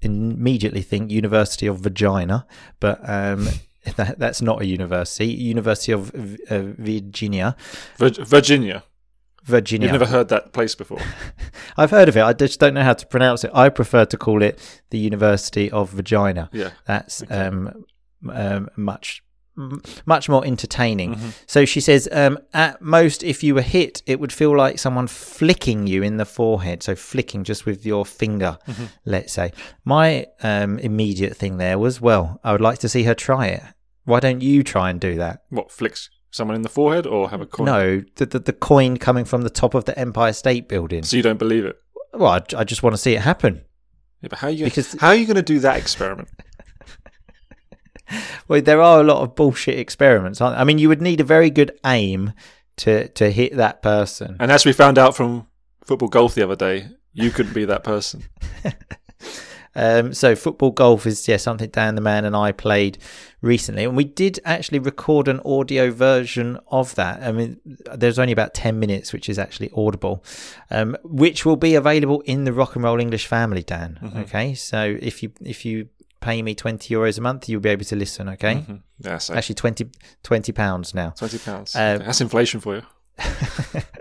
immediately 0.00 0.82
think 0.82 1.10
University 1.10 1.66
of 1.66 1.80
Vagina, 1.80 2.46
but 2.80 3.00
um, 3.02 3.48
that, 3.96 4.18
that's 4.18 4.40
not 4.40 4.62
a 4.62 4.66
university. 4.66 5.26
University 5.26 5.92
of 5.92 6.14
uh, 6.48 6.62
Virginia. 6.78 7.56
Vir- 7.96 8.24
Virginia. 8.24 8.84
Virginia. 9.48 9.86
You've 9.88 10.00
never 10.00 10.10
heard 10.10 10.28
that 10.28 10.52
place 10.52 10.74
before. 10.74 11.00
I've 11.76 11.90
heard 11.90 12.08
of 12.08 12.16
it. 12.16 12.22
I 12.22 12.32
just 12.32 12.60
don't 12.60 12.74
know 12.74 12.82
how 12.84 12.92
to 12.94 13.06
pronounce 13.06 13.44
it. 13.44 13.50
I 13.54 13.68
prefer 13.70 14.04
to 14.04 14.16
call 14.16 14.42
it 14.42 14.58
the 14.90 14.98
University 14.98 15.70
of 15.70 15.90
Vagina. 15.90 16.48
Yeah. 16.52 16.70
That's 16.86 17.22
um, 17.30 17.84
um, 18.30 18.68
much 18.76 19.22
much 20.06 20.28
more 20.28 20.44
entertaining. 20.46 21.16
Mm-hmm. 21.16 21.28
So 21.46 21.64
she 21.64 21.80
says, 21.80 22.08
um, 22.12 22.38
at 22.54 22.80
most, 22.80 23.24
if 23.24 23.42
you 23.42 23.56
were 23.56 23.62
hit, 23.62 24.02
it 24.06 24.20
would 24.20 24.32
feel 24.32 24.56
like 24.56 24.78
someone 24.78 25.08
flicking 25.08 25.88
you 25.88 26.04
in 26.04 26.16
the 26.16 26.24
forehead. 26.24 26.80
So 26.84 26.94
flicking 26.94 27.42
just 27.42 27.66
with 27.66 27.84
your 27.84 28.06
finger, 28.06 28.56
Mm-hmm. 28.68 28.84
let's 29.04 29.32
say. 29.32 29.50
My 29.84 30.26
um, 30.44 30.78
immediate 30.78 31.36
thing 31.36 31.56
there 31.56 31.76
was, 31.76 32.00
well, 32.00 32.38
I 32.44 32.52
would 32.52 32.60
like 32.60 32.78
to 32.80 32.88
see 32.88 33.02
her 33.02 33.14
try 33.14 33.46
it. 33.48 33.62
Why 34.04 34.20
don't 34.20 34.42
you 34.42 34.62
try 34.62 34.90
and 34.90 35.00
do 35.00 35.16
that? 35.16 35.42
What 35.48 35.72
flicks 35.72 36.08
someone 36.38 36.54
in 36.56 36.62
the 36.62 36.68
forehead 36.70 37.06
or 37.06 37.28
have 37.28 37.42
a 37.42 37.46
coin? 37.46 37.66
No, 37.66 38.02
the, 38.16 38.24
the 38.26 38.38
the 38.38 38.52
coin 38.54 38.96
coming 38.96 39.26
from 39.26 39.42
the 39.42 39.50
top 39.50 39.74
of 39.74 39.84
the 39.84 39.98
Empire 39.98 40.32
State 40.32 40.68
Building. 40.68 41.02
So 41.02 41.16
you 41.18 41.22
don't 41.22 41.38
believe 41.38 41.66
it? 41.66 41.76
Well, 42.14 42.30
I, 42.32 42.42
I 42.56 42.64
just 42.64 42.82
want 42.82 42.94
to 42.94 42.98
see 42.98 43.14
it 43.14 43.20
happen. 43.20 43.60
Yeah, 44.22 44.28
but 44.30 44.38
how 44.38 44.46
are 44.48 44.50
you? 44.50 44.64
Because- 44.64 44.96
how 44.98 45.08
are 45.08 45.14
you 45.14 45.26
going 45.26 45.36
to 45.36 45.42
do 45.42 45.58
that 45.60 45.76
experiment? 45.76 46.28
Well, 48.48 48.62
there 48.62 48.80
are 48.80 49.00
a 49.00 49.04
lot 49.04 49.22
of 49.22 49.34
bullshit 49.34 49.78
experiments. 49.78 50.40
Aren't 50.40 50.54
there? 50.54 50.62
I 50.62 50.64
mean, 50.64 50.78
you 50.78 50.88
would 50.88 51.02
need 51.02 51.20
a 51.20 51.24
very 51.24 51.50
good 51.50 51.78
aim 51.84 52.32
to 52.78 53.08
to 53.08 53.30
hit 53.30 53.56
that 53.56 53.82
person. 53.82 54.36
And 54.40 54.50
as 54.50 54.64
we 54.64 54.72
found 54.72 54.96
out 54.96 55.14
from 55.14 55.46
football 55.84 56.08
golf 56.08 56.34
the 56.34 56.42
other 56.42 56.56
day, 56.56 56.88
you 57.12 57.30
couldn't 57.30 57.52
be 57.52 57.66
that 57.66 57.84
person. 57.84 58.24
Um, 59.74 60.12
so 60.14 60.34
football 60.34 60.70
golf 60.70 61.06
is 61.06 61.28
yeah 61.28 61.36
something 61.36 61.68
Dan 61.70 61.94
the 61.94 62.00
man 62.00 62.24
and 62.24 62.34
I 62.34 62.52
played 62.52 62.98
recently, 63.42 63.84
and 63.84 63.96
we 63.96 64.04
did 64.04 64.40
actually 64.44 64.78
record 64.80 65.28
an 65.28 65.40
audio 65.44 65.90
version 65.90 66.58
of 66.68 66.94
that. 66.96 67.22
I 67.22 67.30
mean, 67.32 67.60
there's 67.94 68.18
only 68.18 68.32
about 68.32 68.54
ten 68.54 68.78
minutes, 68.80 69.12
which 69.12 69.28
is 69.28 69.38
actually 69.38 69.70
audible, 69.76 70.24
um, 70.70 70.96
which 71.04 71.44
will 71.46 71.56
be 71.56 71.74
available 71.74 72.20
in 72.22 72.44
the 72.44 72.52
Rock 72.52 72.74
and 72.74 72.84
Roll 72.84 72.98
English 73.00 73.26
family. 73.26 73.62
Dan, 73.62 73.98
okay. 74.16 74.54
So 74.54 74.96
if 75.00 75.22
you 75.22 75.32
if 75.44 75.64
you 75.64 75.88
pay 76.20 76.42
me 76.42 76.54
twenty 76.54 76.94
euros 76.94 77.18
a 77.18 77.20
month, 77.20 77.48
you'll 77.48 77.60
be 77.60 77.70
able 77.70 77.84
to 77.84 77.96
listen. 77.96 78.28
Okay, 78.30 78.54
Mhm. 78.56 78.82
Yeah, 79.00 79.18
so 79.18 79.34
actually 79.34 79.54
20, 79.54 79.86
20 80.24 80.52
pounds 80.52 80.92
now. 80.94 81.10
twenty 81.10 81.38
pounds. 81.38 81.76
Uh, 81.76 81.98
That's 81.98 82.20
inflation 82.20 82.58
for 82.60 82.74
you. 82.76 82.82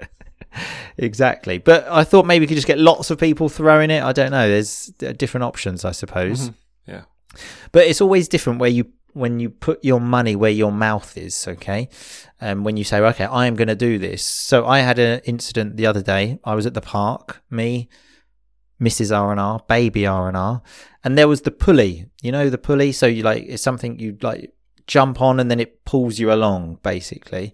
Exactly. 0.97 1.57
But 1.57 1.87
I 1.87 2.03
thought 2.03 2.25
maybe 2.25 2.43
we 2.43 2.47
could 2.47 2.55
just 2.55 2.67
get 2.67 2.79
lots 2.79 3.11
of 3.11 3.19
people 3.19 3.49
throwing 3.49 3.91
it. 3.91 4.03
I 4.03 4.13
don't 4.13 4.31
know. 4.31 4.47
There's 4.47 4.91
uh, 5.05 5.11
different 5.11 5.43
options, 5.43 5.85
I 5.85 5.91
suppose. 5.91 6.51
Yeah. 6.87 7.03
But 7.71 7.87
it's 7.87 8.01
always 8.01 8.27
different 8.27 8.59
where 8.59 8.69
you 8.69 8.91
when 9.13 9.39
you 9.39 9.49
put 9.49 9.83
your 9.83 9.99
money 9.99 10.35
where 10.35 10.51
your 10.51 10.71
mouth 10.71 11.17
is, 11.17 11.47
okay? 11.47 11.89
And 12.39 12.63
when 12.63 12.77
you 12.77 12.83
say, 12.83 12.99
okay, 12.99 13.25
I 13.25 13.47
am 13.47 13.55
going 13.55 13.67
to 13.67 13.75
do 13.75 13.97
this. 13.97 14.23
So 14.23 14.67
I 14.67 14.79
had 14.79 14.99
an 14.99 15.21
incident 15.25 15.75
the 15.75 15.87
other 15.87 16.03
day. 16.03 16.39
I 16.43 16.53
was 16.53 16.67
at 16.67 16.75
the 16.75 16.81
park, 16.81 17.41
me, 17.49 17.89
Mrs. 18.79 19.15
R&R, 19.17 19.63
baby 19.67 20.05
R&R, 20.05 20.61
and 21.03 21.17
there 21.17 21.27
was 21.27 21.41
the 21.41 21.51
pulley. 21.51 22.05
You 22.21 22.31
know 22.31 22.49
the 22.49 22.57
pulley? 22.57 22.91
So 22.91 23.07
you 23.07 23.23
like 23.23 23.45
it's 23.47 23.63
something 23.63 23.99
you 23.99 24.17
like 24.21 24.53
jump 24.85 25.21
on 25.21 25.39
and 25.39 25.49
then 25.49 25.59
it 25.59 25.83
pulls 25.83 26.19
you 26.19 26.31
along 26.31 26.79
basically. 26.83 27.53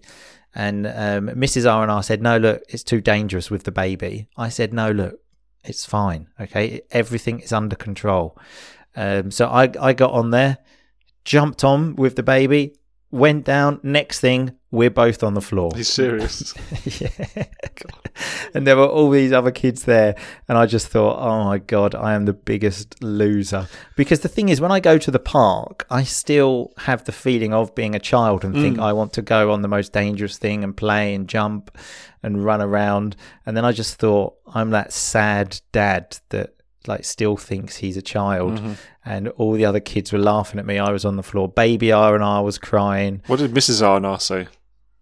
And 0.54 0.86
um, 0.86 1.28
Mrs. 1.34 1.70
R&R 1.70 2.02
said, 2.02 2.22
"No, 2.22 2.36
look, 2.36 2.62
it's 2.68 2.84
too 2.84 3.00
dangerous 3.00 3.50
with 3.50 3.64
the 3.64 3.72
baby." 3.72 4.28
I 4.36 4.48
said, 4.48 4.72
"No, 4.72 4.90
look, 4.90 5.18
it's 5.64 5.84
fine. 5.84 6.28
Okay, 6.40 6.82
everything 6.90 7.40
is 7.40 7.52
under 7.52 7.76
control." 7.76 8.38
Um, 8.96 9.30
so 9.30 9.48
I 9.48 9.70
I 9.80 9.92
got 9.92 10.12
on 10.12 10.30
there, 10.30 10.58
jumped 11.24 11.64
on 11.64 11.96
with 11.96 12.16
the 12.16 12.22
baby, 12.22 12.76
went 13.14 13.44
down. 13.44 13.78
Next 13.84 14.18
thing, 14.18 14.58
we're 14.72 14.90
both 14.90 15.22
on 15.22 15.34
the 15.34 15.40
floor. 15.40 15.70
He's 15.74 15.88
serious. 15.88 16.52
yeah. 17.00 17.44
and 18.52 18.66
there 18.66 18.76
were 18.76 18.88
all 18.88 19.08
these 19.08 19.32
other 19.32 19.52
kids 19.52 19.84
there, 19.84 20.16
and 20.48 20.58
I 20.58 20.66
just 20.66 20.88
thought, 20.88 21.18
oh 21.20 21.44
my 21.44 21.58
god, 21.58 21.94
I 21.94 22.14
am 22.14 22.24
the 22.24 22.32
biggest 22.32 23.00
loser. 23.02 23.68
Because 23.96 24.20
the 24.20 24.28
thing 24.28 24.48
is, 24.48 24.60
when 24.60 24.72
I 24.72 24.80
go 24.80 24.98
to 24.98 25.10
the 25.12 25.20
park, 25.20 25.86
I 25.90 26.02
still 26.02 26.72
have 26.78 27.04
the 27.04 27.12
feeling 27.12 27.54
of 27.54 27.74
being 27.76 27.94
a 27.94 28.00
child 28.00 28.44
and 28.44 28.52
think 28.52 28.78
mm. 28.78 28.82
I 28.82 28.92
want 28.92 29.12
to 29.12 29.22
go 29.22 29.52
on 29.52 29.62
the 29.62 29.68
most 29.68 29.92
dangerous 29.92 30.36
thing 30.36 30.64
and 30.64 30.76
play 30.76 31.14
and 31.14 31.28
jump 31.28 31.76
and 32.24 32.44
run 32.44 32.60
around. 32.60 33.14
And 33.46 33.56
then 33.56 33.64
I 33.64 33.70
just 33.70 33.96
thought, 33.96 34.34
I'm 34.52 34.70
that 34.70 34.92
sad 34.92 35.60
dad 35.70 36.18
that 36.30 36.54
like 36.86 37.04
still 37.04 37.36
thinks 37.36 37.76
he's 37.76 37.96
a 37.96 38.02
child 38.02 38.60
and 39.04 39.28
all 39.28 39.52
the 39.52 39.64
other 39.64 39.80
kids 39.80 40.12
were 40.12 40.18
laughing 40.18 40.58
at 40.58 40.66
me 40.66 40.78
i 40.78 40.90
was 40.90 41.04
on 41.04 41.16
the 41.16 41.22
floor 41.22 41.48
baby 41.48 41.90
r 41.92 42.14
and 42.14 42.22
r 42.24 42.42
was 42.44 42.58
crying 42.58 43.22
what 43.26 43.38
did 43.38 43.52
Mrs. 43.52 43.80
R&R 43.86 44.20
say? 44.20 44.46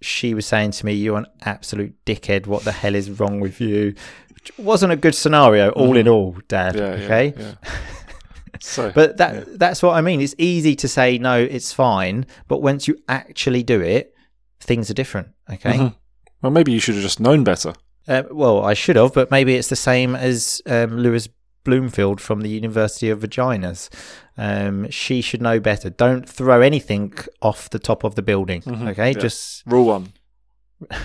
she 0.00 0.34
was 0.34 0.46
saying 0.46 0.72
to 0.72 0.84
me, 0.84 0.92
"You're 0.94 1.18
an 1.18 1.26
absolute 1.42 1.94
dickhead. 2.04 2.48
What 2.48 2.64
the 2.64 2.72
hell 2.72 2.96
is 2.96 3.08
wrong 3.20 3.38
with 3.38 3.60
you?" 3.60 3.94
Which 4.34 4.50
wasn't 4.58 4.92
a 4.92 4.96
good 4.96 5.14
scenario, 5.14 5.70
all 5.70 5.96
in 5.96 6.08
all, 6.08 6.36
Dad. 6.48 6.74
Yeah. 6.74 6.96
yeah, 6.96 7.04
okay, 7.04 7.34
Yeah. 7.38 7.54
So, 8.60 8.92
but 8.94 9.16
that 9.18 9.58
that's 9.58 9.82
what 9.82 9.94
I 9.94 10.00
mean. 10.00 10.20
It's 10.20 10.34
easy 10.38 10.74
to 10.76 10.88
say 10.88 11.18
no, 11.18 11.38
it's 11.38 11.72
fine, 11.72 12.26
but 12.48 12.62
once 12.62 12.86
you 12.88 12.96
actually 13.08 13.62
do 13.62 13.80
it, 13.80 14.12
things 14.60 14.90
are 14.90 14.94
different. 14.94 15.28
Okay. 15.52 15.72
Mhm. 15.74 15.94
well, 16.42 16.52
maybe 16.52 16.72
you 16.72 16.78
should 16.80 16.94
have 16.94 17.02
just 17.02 17.18
known 17.20 17.44
better. 17.44 17.72
Uh, 18.08 18.22
well, 18.30 18.64
I 18.64 18.74
should 18.74 18.96
have, 18.96 19.14
but 19.14 19.30
maybe 19.30 19.54
it's 19.54 19.68
the 19.68 19.76
same 19.76 20.14
as 20.16 20.60
um, 20.66 20.98
Louis 20.98 21.28
Bloomfield 21.64 22.20
from 22.20 22.40
the 22.40 22.48
University 22.48 23.10
of 23.10 23.20
Vaginas. 23.20 23.88
Um, 24.36 24.90
she 24.90 25.20
should 25.20 25.42
know 25.42 25.60
better. 25.60 25.90
Don't 25.90 26.28
throw 26.28 26.60
anything 26.60 27.14
off 27.40 27.70
the 27.70 27.78
top 27.78 28.04
of 28.04 28.14
the 28.14 28.22
building. 28.22 28.62
Okay, 28.66 29.12
yeah. 29.12 29.18
just 29.18 29.66
Rule 29.66 29.86
one. 29.86 30.12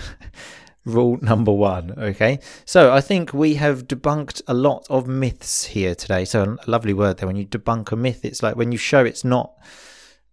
rule 0.86 1.20
number 1.22 1.52
one. 1.52 1.93
Okay, 1.98 2.39
so 2.65 2.93
I 2.93 3.02
think 3.02 3.34
we 3.34 3.56
have 3.56 3.88
debunked 3.88 4.41
a 4.48 4.54
lot 4.54 4.86
of 4.89 5.08
myths 5.08 5.65
here 5.65 5.93
today. 5.93 6.26
So 6.26 6.58
a 6.65 6.70
lovely 6.70 6.93
word 6.93 7.17
there. 7.17 7.28
When 7.28 7.36
you 7.36 7.46
debunk 7.46 7.91
a 7.91 7.96
myth, 7.96 8.24
it's 8.24 8.41
like 8.41 8.56
when 8.56 8.72
you 8.72 8.78
show 8.78 9.04
it's 9.06 9.24
not 9.24 9.54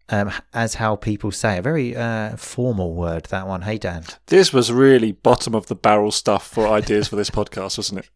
um, 0.09 0.33
as 0.53 0.75
how 0.75 0.97
people 0.97 1.31
say. 1.31 1.59
A 1.59 1.63
very 1.63 1.97
uh, 1.97 2.37
formal 2.37 2.95
word 2.95 3.25
that 3.27 3.47
one. 3.47 3.63
Hey 3.63 3.79
Dan, 3.79 4.05
This 4.27 4.53
was 4.53 4.73
really 4.73 5.13
bottom 5.13 5.55
of 5.55 5.67
the 5.67 5.75
barrel 5.75 6.11
stuff 6.11 6.47
for 6.47 6.69
ideas 6.69 7.09
for 7.09 7.17
this 7.17 7.31
podcast, 7.39 7.79
wasn't 7.79 8.01
it? 8.01 8.11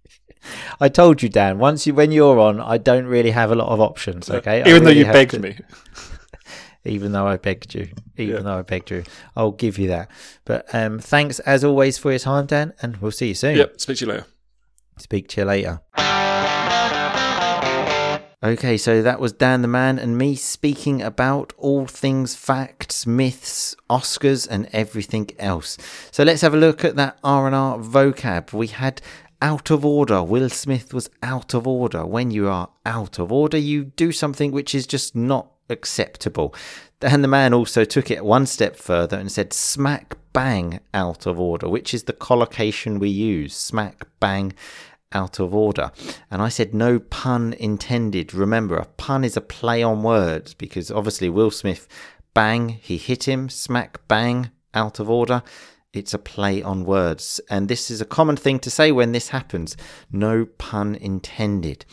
I 0.81 0.89
told 0.89 1.23
you, 1.23 1.29
Dan. 1.29 1.59
Once 1.59 1.87
you 1.87 1.95
when 1.95 2.13
you're 2.13 2.39
on, 2.39 2.61
I 2.61 2.79
don't 2.79 3.07
really 3.07 3.31
have 3.31 3.51
a 3.51 3.55
lot 3.55 3.69
of 3.69 3.81
options. 3.81 4.31
Okay, 4.31 4.63
I 4.63 4.69
Even 4.69 4.83
though 4.85 4.91
really 4.91 5.01
you 5.01 5.05
begged 5.07 5.33
to- 5.33 5.41
me. 5.41 5.59
even 6.85 7.13
though 7.13 7.27
I 7.27 7.37
begged 7.37 7.75
you, 7.75 7.89
even 8.17 8.37
Yeah. 8.37 8.43
though 8.43 8.59
I 8.59 8.63
begged 8.63 8.91
you, 8.91 9.05
I'll 9.37 9.53
give 9.53 9.79
you 9.79 9.89
that. 9.89 10.11
But 10.45 10.67
um, 10.75 10.99
thanks 10.99 11.39
as 11.41 11.65
always 11.65 11.99
for 11.99 12.11
your 12.11 12.19
time, 12.21 12.47
Dan, 12.47 12.73
and 12.81 12.97
we'll 12.99 13.11
see 13.11 13.29
you 13.29 13.35
soon. 13.35 13.57
Yep. 13.57 13.81
Speak 13.81 13.99
to 13.99 14.07
you 14.07 14.13
later. 14.13 14.27
Speak 14.99 15.29
to 15.29 15.41
you 15.41 15.45
later. 15.47 15.81
Okay, 18.41 18.77
so 18.77 19.03
that 19.03 19.19
was 19.19 19.33
Dan 19.33 19.63
the 19.63 19.69
Man 19.69 19.99
and 19.99 20.17
me 20.17 20.37
speaking 20.37 21.03
about 21.03 21.53
all 21.59 21.87
things 21.87 22.37
facts, 22.37 23.05
myths, 23.05 23.75
Oscars, 23.91 24.47
and 24.49 24.69
everything 24.73 25.29
else. 25.41 25.77
So 26.13 26.23
let's 26.23 26.43
have 26.43 26.55
a 26.55 26.57
look 26.57 26.85
at 26.85 26.95
that 26.95 27.19
R&R 27.25 27.79
vocab. 27.79 28.53
We 28.53 28.69
had 28.69 29.03
out 29.41 29.71
of 29.71 29.85
order. 29.85 30.23
Will 30.23 30.49
Smith 30.49 30.93
was 30.93 31.11
out 31.23 31.55
of 31.55 31.67
order. 31.67 32.05
When 32.05 32.31
you 32.31 32.49
are 32.49 32.71
out 32.85 33.19
of 33.19 33.31
order, 33.33 33.59
you 33.59 33.85
do 33.85 34.13
something 34.13 34.53
which 34.53 34.75
is 34.75 34.87
just 34.87 35.15
not 35.15 35.51
acceptable. 35.69 36.55
And 37.01 37.23
the 37.23 37.29
Man 37.29 37.55
also 37.55 37.85
took 37.85 38.11
it 38.11 38.25
one 38.25 38.47
step 38.47 38.77
further 38.77 39.17
and 39.17 39.31
said 39.31 39.53
smack 39.53 40.17
bang 40.33 40.81
out 40.93 41.27
of 41.27 41.39
order, 41.39 41.69
which 41.69 41.95
is 41.95 42.05
the 42.05 42.13
collocation 42.13 42.99
we 42.99 43.09
use. 43.09 43.55
Smack 43.55 44.07
bang 44.19 44.53
out 45.13 45.39
of 45.39 45.55
order. 45.55 45.91
And 46.31 46.43
I 46.43 46.49
said, 46.49 46.75
no 46.75 46.99
pun 46.99 47.55
intended. 47.55 48.35
Remember, 48.35 48.77
a 48.77 48.85
pun 48.85 49.25
is 49.25 49.37
a 49.37 49.41
play 49.41 49.83
on 49.83 50.03
words 50.03 50.55
because 50.55 50.91
obviously 50.91 51.31
Will 51.31 51.51
Smith, 51.51 51.87
bang, 52.35 52.69
he 52.69 52.99
hit 52.99 53.29
him, 53.29 53.49
smack, 53.49 54.07
bang, 54.09 54.51
out 54.75 54.99
of 55.01 55.09
order. 55.09 55.43
It's 55.93 56.13
a 56.13 56.19
play 56.19 56.63
on 56.63 56.85
words. 56.85 57.41
And 57.49 57.69
this 57.69 57.91
is 57.91 58.01
a 58.01 58.07
common 58.07 58.37
thing 58.37 58.59
to 58.61 58.71
say 58.71 58.93
when 58.93 59.13
this 59.13 59.31
happens. 59.31 59.77
No 60.13 60.47
pun 60.59 60.95
intended. 60.95 61.85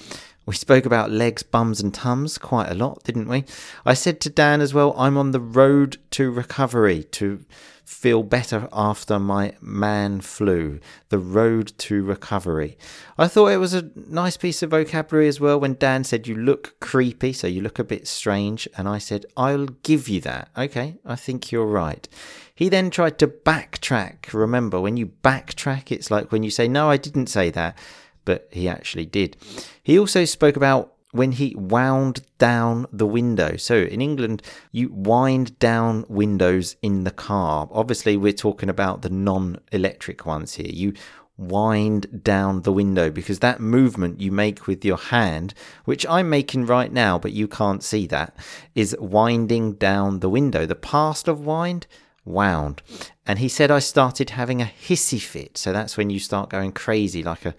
We 0.46 0.54
spoke 0.54 0.86
about 0.86 1.10
legs, 1.10 1.42
bums, 1.42 1.82
and 1.82 1.94
tums 1.94 2.38
quite 2.38 2.70
a 2.70 2.76
lot, 2.76 3.04
didn't 3.04 3.28
we? 3.28 3.46
I 3.84 3.96
said 3.96 4.20
to 4.22 4.30
Dan 4.30 4.62
as 4.62 4.76
well, 4.76 4.94
I'm 4.96 5.18
on 5.18 5.32
the 5.32 5.40
road 5.40 5.98
to 6.12 6.30
recovery, 6.30 7.04
to 7.14 7.44
feel 7.84 8.22
better 8.22 8.68
after 8.72 9.18
my 9.18 9.54
man 9.60 10.22
flu. 10.22 10.80
The 11.10 11.18
road 11.18 11.74
to 11.80 12.04
recovery. 12.04 12.78
I 13.18 13.28
thought 13.28 13.48
it 13.48 13.58
was 13.58 13.74
a 13.74 13.90
nice 13.96 14.38
piece 14.38 14.62
of 14.62 14.72
vocabulary 14.72 15.28
as 15.28 15.40
well 15.40 15.60
when 15.60 15.76
Dan 15.76 16.04
said, 16.04 16.28
You 16.28 16.36
look 16.36 16.80
creepy, 16.80 17.34
so 17.34 17.48
you 17.48 17.62
look 17.62 17.80
a 17.80 17.84
bit 17.84 18.08
strange. 18.08 18.68
And 18.78 18.88
I 18.88 19.00
said, 19.00 19.26
I'll 19.36 19.66
give 19.66 20.08
you 20.08 20.22
that. 20.22 20.50
Okay, 20.56 20.98
I 21.06 21.16
think 21.16 21.52
you're 21.52 21.66
right. 21.66 22.08
He 22.56 22.70
then 22.70 22.90
tried 22.90 23.20
to 23.20 23.28
backtrack. 23.28 24.34
Remember, 24.34 24.80
when 24.80 24.98
you 24.98 25.08
backtrack, 25.08 25.92
it's 25.92 26.10
like 26.10 26.32
when 26.32 26.44
you 26.44 26.50
say, 26.50 26.68
No, 26.68 26.90
I 26.90 26.98
didn't 26.98 27.28
say 27.28 27.50
that 27.52 27.78
but 28.26 28.50
he 28.52 28.68
actually 28.68 29.06
did. 29.06 29.38
He 29.82 29.98
also 29.98 30.26
spoke 30.26 30.58
about 30.58 30.92
when 31.12 31.32
he 31.32 31.56
wound 31.56 32.26
down 32.38 32.88
the 32.92 33.06
window. 33.06 33.56
So 33.56 33.76
in 33.76 34.02
England, 34.02 34.42
you 34.72 34.90
wind 34.92 35.58
down 35.60 36.04
windows 36.10 36.76
in 36.82 37.06
the 37.06 37.12
car. 37.12 37.70
Obviously, 37.72 38.18
we're 38.18 38.34
talking 38.34 38.68
about 38.68 39.02
the 39.02 39.10
non 39.10 39.60
electric 39.72 40.26
ones 40.26 40.56
here. 40.56 40.70
You 40.70 40.94
wind 41.38 42.24
down 42.24 42.62
the 42.64 42.72
window 42.74 43.10
because 43.12 43.40
that 43.40 43.60
movement 43.60 44.20
you 44.20 44.32
make 44.32 44.68
with 44.68 44.84
your 44.84 44.98
hand, 44.98 45.54
which 45.86 46.06
I'm 46.08 46.30
making 46.30 46.66
right 46.66 46.92
now, 46.92 47.18
but 47.18 47.32
you 47.32 47.48
can't 47.48 47.84
see 47.84 48.08
that, 48.08 48.36
is 48.74 48.96
winding 49.00 49.74
down 49.74 50.20
the 50.20 50.30
window. 50.30 50.66
The 50.66 50.76
past 50.76 51.28
of 51.30 51.46
wind, 51.46 51.88
wound. 52.26 52.82
And 53.26 53.40
he 53.40 53.48
said 53.48 53.72
I 53.72 53.80
started 53.80 54.32
having 54.32 54.62
a 54.62 54.66
hissy 54.66 55.22
fit. 55.22 55.58
So 55.58 55.72
that's 55.72 55.98
when 55.98 56.10
you 56.10 56.20
start 56.20 56.50
going 56.50 56.72
crazy 56.74 57.24
like 57.24 57.46
a 57.46 57.56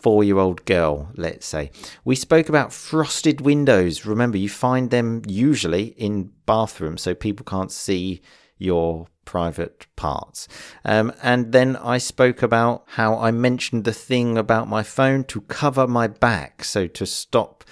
four 0.00 0.22
year 0.22 0.38
old 0.38 0.64
girl, 0.64 1.10
let's 1.16 1.46
say. 1.46 1.70
We 2.04 2.14
spoke 2.14 2.48
about 2.48 2.72
frosted 2.72 3.40
windows. 3.40 4.06
Remember, 4.06 4.38
you 4.38 4.48
find 4.48 4.90
them 4.90 5.22
usually 5.26 5.86
in 5.96 6.32
bathrooms 6.46 7.02
so 7.02 7.14
people 7.14 7.44
can't 7.44 7.72
see 7.72 8.20
your 8.58 9.06
private 9.24 9.86
parts. 9.94 10.48
Um, 10.84 11.12
and 11.22 11.52
then 11.52 11.76
I 11.76 11.98
spoke 11.98 12.42
about 12.42 12.84
how 12.86 13.18
I 13.18 13.30
mentioned 13.30 13.84
the 13.84 13.92
thing 13.92 14.38
about 14.38 14.68
my 14.68 14.82
phone 14.82 15.24
to 15.24 15.42
cover 15.42 15.86
my 15.86 16.06
back, 16.06 16.64
so 16.64 16.86
to 16.86 17.04
stop 17.04 17.64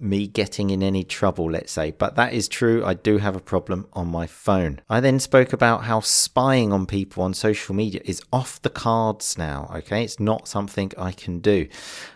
me 0.00 0.26
getting 0.26 0.70
in 0.70 0.82
any 0.82 1.04
trouble, 1.04 1.50
let's 1.50 1.72
say. 1.72 1.90
But 1.90 2.16
that 2.16 2.32
is 2.32 2.48
true. 2.48 2.84
I 2.84 2.94
do 2.94 3.18
have 3.18 3.36
a 3.36 3.40
problem 3.40 3.86
on 3.92 4.08
my 4.08 4.26
phone. 4.26 4.80
I 4.88 5.00
then 5.00 5.20
spoke 5.20 5.52
about 5.52 5.84
how 5.84 6.00
spying 6.00 6.72
on 6.72 6.86
people 6.86 7.22
on 7.22 7.34
social 7.34 7.74
media 7.74 8.00
is 8.04 8.22
off 8.32 8.60
the 8.62 8.70
cards 8.70 9.36
now. 9.36 9.70
Okay. 9.74 10.04
It's 10.04 10.20
not 10.20 10.48
something 10.48 10.92
I 10.96 11.12
can 11.12 11.40
do. 11.40 11.68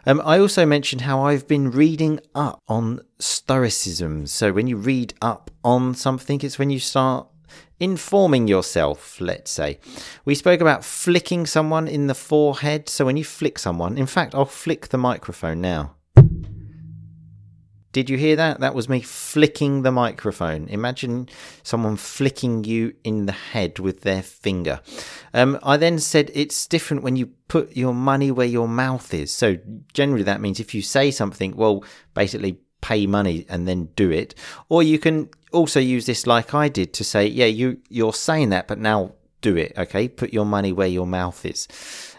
Um, 0.07 0.21
I 0.25 0.39
also 0.39 0.67
mentioned 0.67 1.03
how 1.03 1.23
I've 1.23 1.47
been 1.47 1.71
reading 1.71 2.21
up 2.35 2.61
on 2.69 3.01
Stoicism. 3.19 4.27
So 4.27 4.53
when 4.53 4.67
you 4.67 4.77
read 4.77 5.15
up 5.21 5.51
on 5.63 5.95
something, 5.95 6.41
it's 6.43 6.59
when 6.59 6.71
you 6.71 6.79
start 6.79 7.29
informing 7.81 8.49
yourself, 8.49 9.21
let's 9.21 9.51
say. 9.51 9.79
We 10.25 10.35
spoke 10.35 10.61
about 10.61 10.85
flicking 10.85 11.47
someone 11.47 11.89
in 11.89 12.07
the 12.07 12.15
forehead. 12.15 12.89
So 12.89 13.05
when 13.05 13.17
you 13.17 13.25
flick 13.25 13.59
someone, 13.59 13.99
in 13.99 14.07
fact, 14.07 14.35
I'll 14.35 14.45
flick 14.45 14.89
the 14.89 14.99
microphone 14.99 15.61
now. 15.61 15.95
Did 17.95 18.11
you 18.11 18.19
hear 18.19 18.35
that? 18.35 18.59
That 18.59 18.75
was 18.75 18.89
me 18.89 19.01
flicking 19.01 19.83
the 19.83 19.93
microphone. 19.93 20.67
Imagine 20.67 21.29
someone 21.63 21.95
flicking 21.97 22.65
you 22.65 22.93
in 23.05 23.27
the 23.27 23.33
head 23.33 23.79
with 23.79 24.01
their 24.01 24.21
finger. 24.21 24.81
Um, 25.33 25.61
I 25.63 25.77
then 25.77 26.01
said 26.01 26.33
it's 26.35 26.67
different 26.67 27.05
when 27.05 27.15
you 27.15 27.27
put 27.47 27.77
your 27.77 27.95
money 27.95 28.33
where 28.33 28.49
your 28.49 28.67
mouth 28.67 29.15
is. 29.15 29.33
So, 29.33 29.59
generally, 29.93 30.25
that 30.25 30.41
means 30.41 30.59
if 30.59 30.75
you 30.75 30.83
say 30.83 31.13
something, 31.13 31.55
well, 31.55 31.85
basically 32.15 32.59
pay 32.81 33.07
money 33.07 33.47
and 33.49 33.69
then 33.69 33.91
do 33.95 34.11
it. 34.11 34.35
Or 34.69 34.83
you 34.83 34.99
can 34.99 35.31
also 35.53 35.79
use 35.79 36.05
this 36.05 36.27
like 36.27 36.53
I 36.53 36.69
did 36.69 36.95
to 36.95 37.05
say, 37.05 37.29
yeah, 37.29 37.47
you, 37.47 37.79
you're 37.89 38.13
saying 38.13 38.49
that, 38.51 38.67
but 38.67 38.81
now 38.81 39.13
do 39.41 39.57
it. 39.57 39.73
Okay. 39.79 40.09
Put 40.09 40.33
your 40.33 40.47
money 40.47 40.73
where 40.73 40.89
your 40.89 41.07
mouth 41.07 41.47
is. 41.47 41.69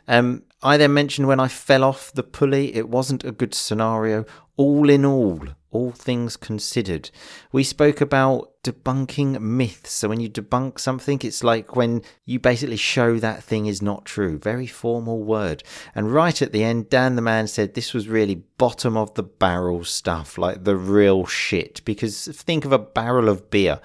Um, 0.08 0.44
I 0.66 0.78
then 0.78 0.96
mentioned 0.96 1.28
when 1.28 1.40
I 1.40 1.48
fell 1.48 1.84
off 1.84 2.12
the 2.12 2.24
pulley, 2.24 2.76
it 2.76 2.90
wasn't 2.90 3.24
a 3.24 3.32
good 3.32 3.54
scenario. 3.54 4.26
All 4.58 4.90
in 4.90 5.06
all, 5.06 5.42
all 5.70 5.92
things 5.92 6.36
considered. 6.38 7.12
We 7.52 7.64
spoke 7.64 8.02
about 8.02 8.52
debunking 8.64 9.40
myths. 9.40 9.92
So 9.92 10.10
when 10.10 10.20
you 10.20 10.28
debunk 10.28 10.80
something, 10.80 11.20
it's 11.24 11.44
like 11.44 11.76
when 11.76 12.02
you 12.26 12.40
basically 12.40 12.78
show 12.78 13.20
that 13.20 13.44
thing 13.44 13.68
is 13.68 13.84
not 13.84 14.06
true. 14.06 14.40
Very 14.40 14.66
formal 14.66 15.22
word. 15.22 15.62
And 15.94 16.12
right 16.12 16.42
at 16.42 16.52
the 16.52 16.64
end, 16.64 16.90
Dan 16.90 17.16
the 17.16 17.22
man 17.22 17.48
said 17.48 17.76
this 17.76 17.94
was 17.94 18.08
really 18.08 18.44
bottom 18.58 18.98
of 18.98 19.14
the 19.14 19.24
barrel 19.24 19.84
stuff, 19.84 20.36
like 20.36 20.64
the 20.64 20.76
real 20.76 21.28
shit. 21.28 21.86
Because 21.86 22.26
think 22.26 22.66
of 22.66 22.72
a 22.72 22.80
barrel 22.80 23.30
of 23.30 23.52
beer. 23.52 23.80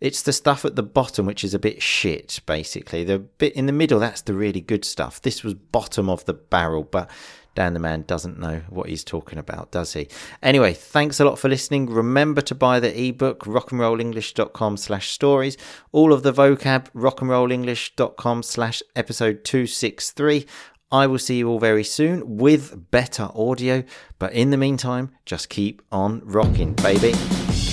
It's 0.00 0.22
the 0.22 0.32
stuff 0.32 0.64
at 0.64 0.76
the 0.76 0.82
bottom 0.82 1.26
which 1.26 1.44
is 1.44 1.52
a 1.52 1.58
bit 1.58 1.82
shit, 1.82 2.40
basically. 2.46 3.04
The 3.04 3.18
bit 3.18 3.52
in 3.54 3.66
the 3.66 3.72
middle, 3.72 4.00
that's 4.00 4.22
the 4.22 4.34
really 4.34 4.60
good 4.60 4.84
stuff. 4.84 5.20
This 5.20 5.42
was 5.42 5.54
bottom 5.54 6.08
of 6.08 6.24
the 6.24 6.32
barrel, 6.34 6.84
but 6.84 7.10
Dan 7.54 7.74
the 7.74 7.80
man 7.80 8.02
doesn't 8.06 8.38
know 8.38 8.62
what 8.68 8.88
he's 8.88 9.04
talking 9.04 9.38
about, 9.38 9.72
does 9.72 9.92
he? 9.92 10.08
Anyway, 10.42 10.72
thanks 10.72 11.20
a 11.20 11.24
lot 11.24 11.38
for 11.38 11.48
listening. 11.48 11.86
Remember 11.86 12.40
to 12.42 12.54
buy 12.54 12.80
the 12.80 13.08
ebook, 13.08 13.40
rockandrollenglish.com 13.40 14.76
slash 14.76 15.10
stories. 15.10 15.56
All 15.92 16.12
of 16.12 16.22
the 16.22 16.32
vocab, 16.32 16.86
rockandrollenglish.com 16.94 18.42
slash 18.42 18.82
episode 18.94 19.44
263. 19.44 20.46
I 20.92 21.06
will 21.06 21.18
see 21.18 21.38
you 21.38 21.48
all 21.48 21.58
very 21.58 21.84
soon 21.84 22.38
with 22.38 22.90
better 22.90 23.28
audio. 23.34 23.84
But 24.18 24.32
in 24.32 24.50
the 24.50 24.56
meantime, 24.56 25.10
just 25.24 25.48
keep 25.48 25.82
on 25.92 26.22
rocking, 26.24 26.74
baby. 26.74 27.12